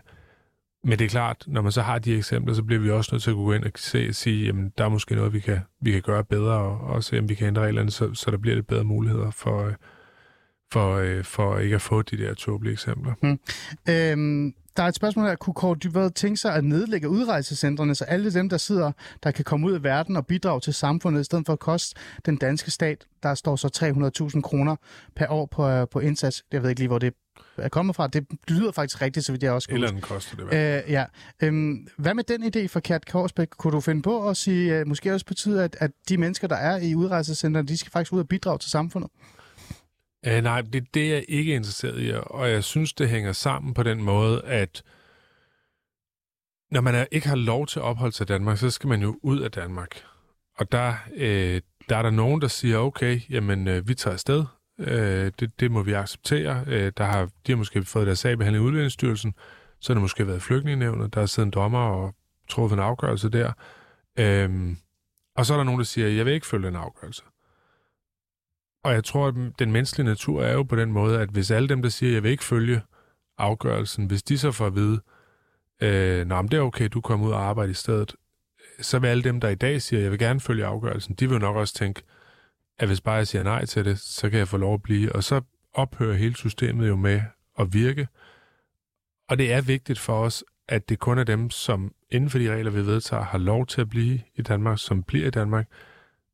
[0.84, 3.22] men det er klart, når man så har de eksempler, så bliver vi også nødt
[3.22, 5.92] til at gå ind og se sige, jamen der er måske noget, vi kan, vi
[5.92, 8.54] kan gøre bedre, og, og se, om vi kan ændre reglerne, så, så der bliver
[8.54, 9.74] lidt bedre muligheder for, øh,
[10.72, 13.12] for, øh, for ikke at få de der tåbelige eksempler.
[13.22, 13.38] Hmm.
[13.88, 15.34] Øhm, der er et spørgsmål her.
[15.34, 19.44] Kunne Kåre Dybvad tænke sig at nedlægge udrejsecentrene, så alle dem, der sidder, der kan
[19.44, 22.70] komme ud af verden og bidrage til samfundet, i stedet for at koste den danske
[22.70, 23.68] stat, der står så
[24.34, 24.76] 300.000 kroner
[25.16, 26.44] per år på, øh, på indsats.
[26.52, 27.14] Jeg ved ikke lige, hvor det
[27.56, 28.06] er kommet fra.
[28.06, 30.44] Det lyder faktisk rigtigt, så vidt jeg også kunne Eller den koster det.
[30.44, 31.04] Øh, ja.
[31.42, 33.48] Øhm, hvad med den idé for Kert Korsbæk?
[33.48, 36.56] Kunne du finde på at sige, uh, måske også betyde, at, at de mennesker, der
[36.56, 39.10] er i udrejsecentrene, de skal faktisk ud og bidrage til samfundet?
[40.26, 43.74] Uh, nej, det, det er jeg ikke interesseret i, og jeg synes, det hænger sammen
[43.74, 44.82] på den måde, at
[46.70, 49.02] når man er, ikke har lov til at opholde sig i Danmark, så skal man
[49.02, 50.02] jo ud af Danmark.
[50.58, 54.44] Og der, øh, der er der nogen, der siger, okay, jamen øh, vi tager afsted,
[54.80, 56.64] Øh, det, det må vi acceptere.
[56.66, 59.34] Øh, der har, de har måske fået deres sag behandlet i Udlændingsstyrelsen,
[59.80, 62.14] så har det måske været flygtningenevnet, der har siddet en dommer og
[62.48, 63.52] truffet en afgørelse der.
[64.18, 64.76] Øh,
[65.36, 67.22] og så er der nogen, der siger, jeg vil ikke følge en afgørelse.
[68.84, 71.68] Og jeg tror, at den menneskelige natur er jo på den måde, at hvis alle
[71.68, 72.82] dem, der siger, jeg vil ikke følge
[73.38, 75.00] afgørelsen, hvis de så får at vide,
[75.82, 78.16] øh, Nå, det er okay, du kommer ud og arbejde i stedet,
[78.80, 81.38] så vil alle dem, der i dag siger, jeg vil gerne følge afgørelsen, de vil
[81.38, 82.02] nok også tænke,
[82.80, 85.12] at hvis bare jeg siger nej til det, så kan jeg få lov at blive.
[85.12, 85.40] Og så
[85.74, 87.22] ophører hele systemet jo med
[87.58, 88.08] at virke.
[89.28, 92.54] Og det er vigtigt for os, at det kun er dem, som inden for de
[92.54, 95.66] regler, vi vedtager, har lov til at blive i Danmark, som bliver i Danmark.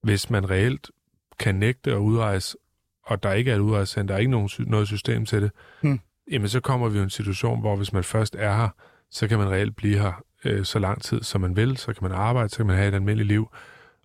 [0.03, 0.91] Hvis man reelt
[1.39, 2.57] kan nægte at udrejse,
[3.03, 5.51] og der ikke er et udrejsecenter, der er ikke nogen, noget system til det,
[5.83, 6.01] hmm.
[6.31, 8.69] jamen så kommer vi i en situation, hvor hvis man først er her,
[9.11, 12.09] så kan man reelt blive her øh, så lang tid, som man vil, så kan
[12.09, 13.49] man arbejde, så kan man have et almindeligt liv.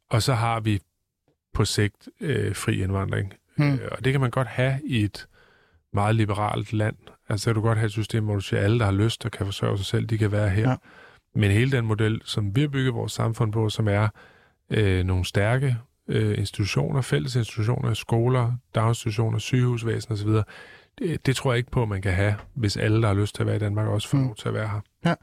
[0.09, 0.81] Og så har vi
[1.53, 3.33] på sigt øh, fri indvandring.
[3.59, 5.27] Øh, og det kan man godt have i et
[5.93, 6.95] meget liberalt land.
[7.29, 9.25] Altså, kan du godt have et system, hvor du siger, at alle, der har lyst
[9.25, 10.69] og kan forsørge sig selv, de kan være her.
[10.69, 10.75] Ja.
[11.35, 14.07] Men hele den model, som vi har bygget vores samfund på, som er
[14.69, 15.75] øh, nogle stærke
[16.07, 20.29] øh, institutioner, fælles institutioner, skoler, daginstitutioner, sygehusvæsen osv.,
[20.99, 23.43] det, det tror jeg ikke på, man kan have, hvis alle, der har lyst til
[23.43, 24.25] at være i Danmark, også får mm.
[24.25, 24.81] lov til at være her.
[25.05, 25.15] Ja.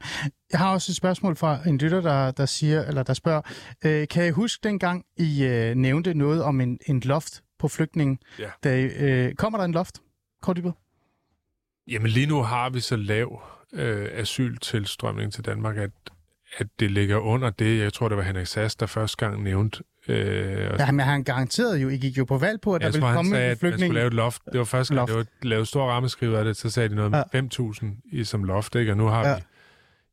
[0.51, 3.41] Jeg har også et spørgsmål fra en lytter, der, der siger, eller der spørger,
[3.85, 8.19] øh, kan I huske dengang, I øh, nævnte noget om en, en loft på flygtningen?
[8.39, 8.49] Ja.
[8.63, 10.01] Da, øh, kommer der en loft?
[10.41, 10.59] Kort
[11.87, 13.41] Jamen lige nu har vi så lav
[13.73, 15.91] øh, asyltilstrømning til Danmark, at,
[16.57, 17.79] at det ligger under det.
[17.79, 21.79] Jeg tror, det var Henrik Sass, der første gang nævnte Øh, ja, men han garanterede
[21.79, 23.73] jo, I gik jo på valg på, at der ville komme sagde, en flygtning.
[23.73, 24.41] at man skulle lave et loft.
[24.51, 27.11] Det var første gang, det var lavet stor rammeskriver af det, så sagde de noget
[27.11, 27.39] med ja.
[27.41, 28.91] 5.000 i som loft, ikke?
[28.91, 29.35] Og nu har ja.
[29.35, 29.41] vi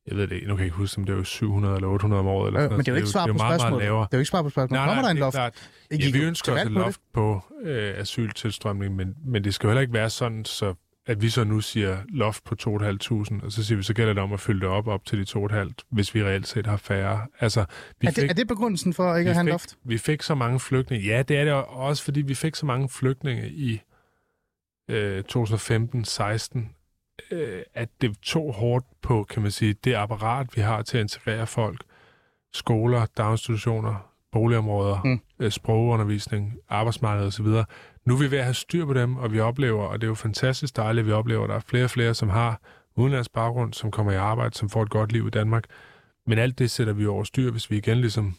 [0.07, 2.27] jeg ved det nu kan jeg ikke huske, om det var 700 eller 800 om
[2.27, 2.47] året.
[2.47, 3.81] Eller sådan øh, men det er jo ikke svar på spørgsmålet.
[3.81, 4.85] Det er jo ikke svar på spørgsmålet.
[4.85, 5.37] Kommer der en loft?
[5.37, 5.51] Ja,
[5.91, 9.95] vi ønsker os et loft på øh, asyltilstrømning, men, men det skal jo heller ikke
[9.95, 10.75] være sådan, så
[11.07, 14.23] at vi så nu siger loft på 2.500, og så siger vi, så gælder det
[14.23, 17.27] om at fylde det op op til de 2.500, hvis vi reelt set har færre.
[17.41, 17.65] Altså,
[18.01, 19.77] vi er, det, fik, er det begrundelsen for ikke at have fik, loft?
[19.85, 21.07] Vi fik så mange flygtninge.
[21.07, 23.81] Ja, det er det også, fordi vi fik så mange flygtninge i
[24.91, 26.59] øh, 2015-16,
[27.31, 31.03] øh, at det tog hårdt på, kan man sige, det apparat, vi har til at
[31.03, 31.81] integrere folk.
[32.53, 35.21] Skoler, daginstitutioner, boligområder, mm.
[35.39, 37.47] øh, sprogundervisning, arbejdsmarked osv.
[38.07, 40.09] Nu er vi ved at have styr på dem, og vi oplever, og det er
[40.09, 42.61] jo fantastisk dejligt, at vi oplever, at der er flere og flere, som har
[42.97, 45.65] udenlands baggrund, som kommer i arbejde, som får et godt liv i Danmark.
[46.27, 48.35] Men alt det sætter vi over styr, hvis vi igen ligesom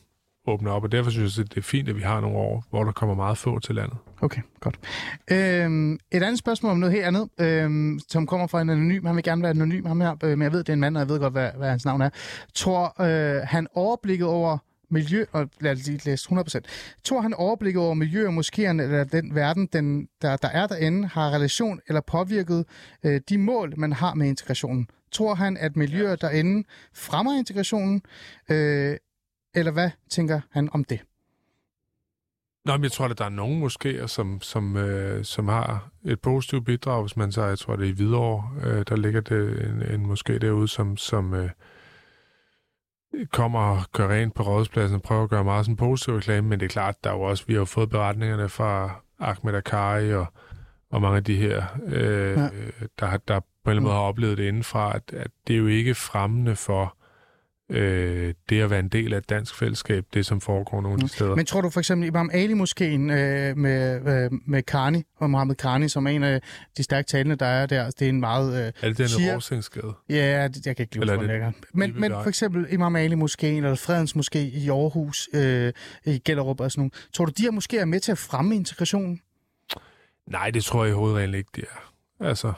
[0.47, 2.63] åbner op, og derfor synes jeg, at det er fint, at vi har nogle år,
[2.69, 3.97] hvor der kommer meget få til landet.
[4.21, 4.79] Okay, godt.
[5.31, 9.05] Øhm, et andet spørgsmål om noget helt andet, øhm, som kommer fra en anonym.
[9.05, 10.97] Han vil gerne være anonym, ham her, øh, men jeg ved, det er en mand,
[10.97, 12.09] og jeg ved godt, hvad, hvad hans navn er.
[12.53, 14.57] Tror øh, han overblikket over
[14.89, 16.59] miljø, og lad os lige læse 100%.
[17.03, 21.07] Tror han overblikket over miljø og moskéerne, eller den verden, den, der, der er derinde,
[21.07, 22.65] har relation eller påvirket
[23.03, 24.89] øh, de mål, man har med integrationen?
[25.11, 28.01] Tror han, at miljøer derinde fremmer integrationen,
[28.49, 28.97] øh,
[29.55, 30.99] eller hvad tænker han om det?
[32.65, 36.19] Nå, men jeg tror, at der er nogle moskéer, som, som, øh, som har et
[36.21, 37.01] positivt bidrag.
[37.01, 40.11] Hvis man så, jeg tror, det er i Hvidovre, øh, der ligger det en, en
[40.11, 41.49] moské derude, som, som øh,
[43.25, 46.59] kommer og gør rent på rådspladsen og prøver at gøre meget sådan positiv reklame, men
[46.59, 50.13] det er klart, der er jo også, vi har jo fået beretningerne fra Ahmed Akari
[50.13, 50.25] og,
[50.91, 52.49] og mange af de her, øh, ja.
[52.99, 55.57] der, der på en eller anden måde har oplevet det indenfra, at, at det er
[55.57, 56.96] jo ikke fremmende for
[57.69, 60.97] øh, det at være en del af et dansk fællesskab, det som foregår nogle af
[60.97, 61.07] de mm.
[61.07, 61.35] steder.
[61.35, 65.89] Men tror du for eksempel Imam Ali-moskeen øh, med, øh, med Karni, og Mohammed Karni,
[65.89, 66.41] som er en af
[66.77, 68.67] de stærke talende, der er der, det er en meget...
[68.67, 69.35] Øh, er det den siger...
[69.35, 69.93] Råsingsgade?
[70.09, 73.75] Ja, det, jeg kan ikke lide det, det men, men for eksempel Imam Ali-moskeen, eller
[73.75, 75.73] Fredens Moské i Aarhus, øh,
[76.05, 76.91] i Gellerup og sådan nogle.
[77.13, 79.19] Tror du, de her måske er med til at fremme integrationen?
[80.27, 81.93] Nej, det tror jeg i hovedreglen ikke, de er.
[82.19, 82.53] Altså,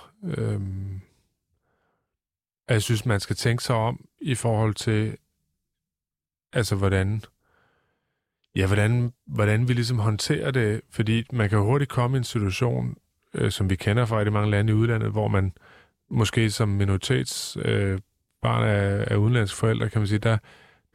[2.70, 5.18] og jeg synes, man skal tænke sig om i forhold til,
[6.54, 7.22] altså hvordan,
[8.56, 12.96] ja, hvordan, hvordan vi ligesom håndterer det, fordi man kan hurtigt komme i en situation,
[13.34, 15.54] øh, som vi kender fra de mange lande i udlandet, hvor man
[16.10, 18.00] måske som minoritets øh,
[18.42, 20.38] barn af, af udenlandske forældre, kan man sige, der,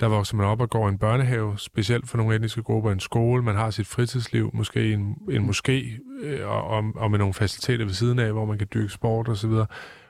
[0.00, 3.00] der vokser man op og går i en børnehave, specielt for nogle etniske grupper, en
[3.00, 7.34] skole, man har sit fritidsliv, måske en, en moské, øh, og, og, og med nogle
[7.34, 9.52] faciliteter ved siden af, hvor man kan dyrke sport osv.,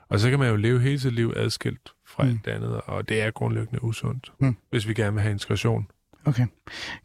[0.09, 2.31] og så kan man jo leve hele sit liv adskilt fra mm.
[2.31, 4.57] alt andet, og det er grundlæggende usundt, mm.
[4.71, 5.87] hvis vi gerne vil have integration.
[6.27, 6.47] Okay,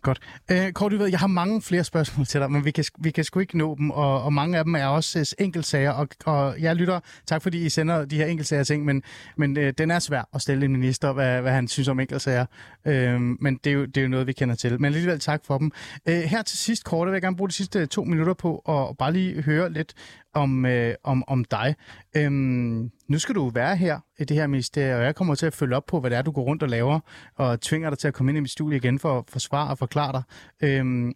[0.02, 0.20] godt.
[0.52, 3.24] Øh, Kort, ved, jeg har mange flere spørgsmål til dig, men vi kan, vi kan
[3.24, 6.76] sgu ikke nå dem, og, og mange af dem er også enkeltsager, og, og jeg
[6.76, 9.04] lytter, tak fordi I sender de her enkeltsager ting, men,
[9.38, 12.46] men uh, den er svær at stille en minister, hvad, hvad han synes om enkeltsager,
[12.86, 14.82] uh, men det er, jo, det er jo noget, vi kender til.
[14.82, 15.72] Men alligevel tak for dem.
[16.10, 18.98] Uh, her til sidst, Kort, vil jeg gerne bruge de sidste to minutter på, og
[18.98, 19.94] bare lige høre lidt
[20.34, 21.76] om, øh, om, om dig.
[22.16, 25.54] Øhm, nu skal du være her i det her ministerie, og jeg kommer til at
[25.54, 27.00] følge op på, hvad det er, du går rundt og laver,
[27.36, 29.78] og tvinger dig til at komme ind i mit studie igen for at forsvare og
[29.78, 30.24] forklare dig.
[30.70, 31.14] Øhm,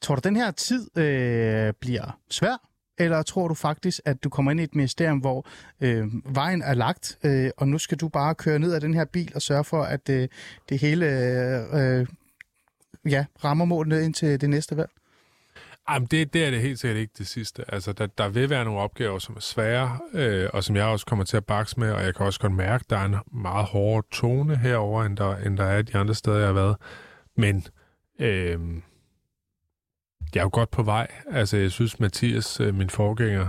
[0.00, 2.68] tror du, den her tid øh, bliver svær?
[2.98, 5.46] Eller tror du faktisk, at du kommer ind i et ministerium, hvor
[5.80, 9.04] øh, vejen er lagt, øh, og nu skal du bare køre ned af den her
[9.04, 10.28] bil og sørge for, at øh,
[10.68, 12.06] det hele øh, øh
[13.04, 14.90] ja, rammer målet ind til det næste valg?
[15.90, 17.74] Jamen, det, det er det helt sikkert ikke det sidste.
[17.74, 21.06] Altså, der, der vil være nogle opgaver, som er svære, øh, og som jeg også
[21.06, 23.16] kommer til at bakse med, og jeg kan også godt mærke, at der er en
[23.32, 26.76] meget hårdere tone herover end der, end der er de andre steder, jeg har været.
[27.36, 27.64] Men
[28.20, 28.58] øh,
[30.34, 31.06] jeg er jo godt på vej.
[31.30, 33.48] Altså, jeg synes, Mathias, øh, min forgænger,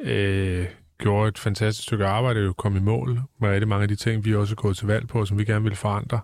[0.00, 0.66] øh,
[0.98, 4.24] gjorde et fantastisk stykke arbejde, og kom i mål med rigtig mange af de ting,
[4.24, 6.20] vi også er gået til valg på, som vi gerne vil forandre.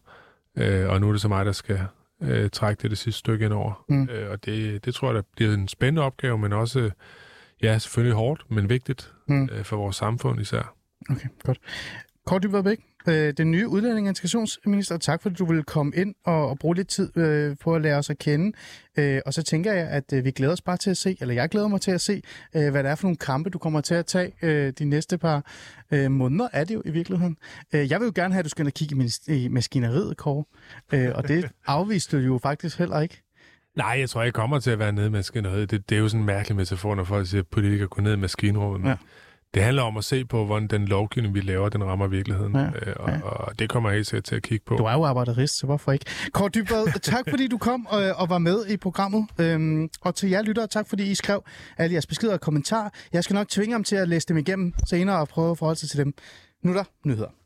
[0.58, 1.80] Øh, og nu er det så mig, der skal
[2.24, 3.84] øh, trække det det sidste stykke ind over.
[3.88, 4.08] Mm.
[4.08, 6.90] Øh, og det, det tror jeg, der bliver en spændende opgave, men også,
[7.62, 9.48] ja, selvfølgelig hårdt, men vigtigt mm.
[9.52, 10.74] øh, for vores samfund især.
[11.10, 11.58] Okay, godt.
[12.26, 12.76] Kort Dybvad
[13.08, 14.96] øh, den nye udlænding- og integrationsminister.
[14.96, 17.96] Tak fordi du ville komme ind og, og bruge lidt tid øh, på at lære
[17.96, 18.52] os at kende.
[18.98, 21.34] Øh, og så tænker jeg, at øh, vi glæder os bare til at se, eller
[21.34, 22.22] jeg glæder mig til at se,
[22.56, 25.18] øh, hvad det er for nogle kampe, du kommer til at tage øh, de næste
[25.18, 25.52] par
[25.90, 27.36] øh, måneder, er det jo i virkeligheden.
[27.72, 30.44] Øh, jeg vil jo gerne have, at du skal kigge i, i maskineriet, Kåre.
[30.92, 33.22] Øh, og det afviste du jo faktisk heller ikke.
[33.76, 35.70] Nej, jeg tror, jeg kommer til at være nede i maskineriet.
[35.70, 38.12] Det, det er jo sådan en mærkelig metafor, når folk siger, at politikere går ned
[38.12, 38.88] i maskinrummet.
[38.88, 38.96] Ja.
[39.54, 42.56] Det handler om at se på, hvordan den lovgivning, vi laver, den rammer virkeligheden.
[42.56, 43.20] Ja, øh, og, ja.
[43.22, 44.76] og det kommer jeg helt til at kigge på.
[44.76, 46.06] Du er jo arbejderist, så hvorfor ikke?
[46.32, 49.26] Kåre Dybvad, tak fordi du kom og, og var med i programmet.
[49.38, 51.44] Øhm, og til jer lyttere, tak fordi I skrev
[51.78, 52.90] alle jeres beskeder og kommentarer.
[53.12, 55.80] Jeg skal nok tvinge ham til at læse dem igennem senere og prøve at forholde
[55.80, 56.14] sig til dem.
[56.62, 57.43] Nu er der nyheder.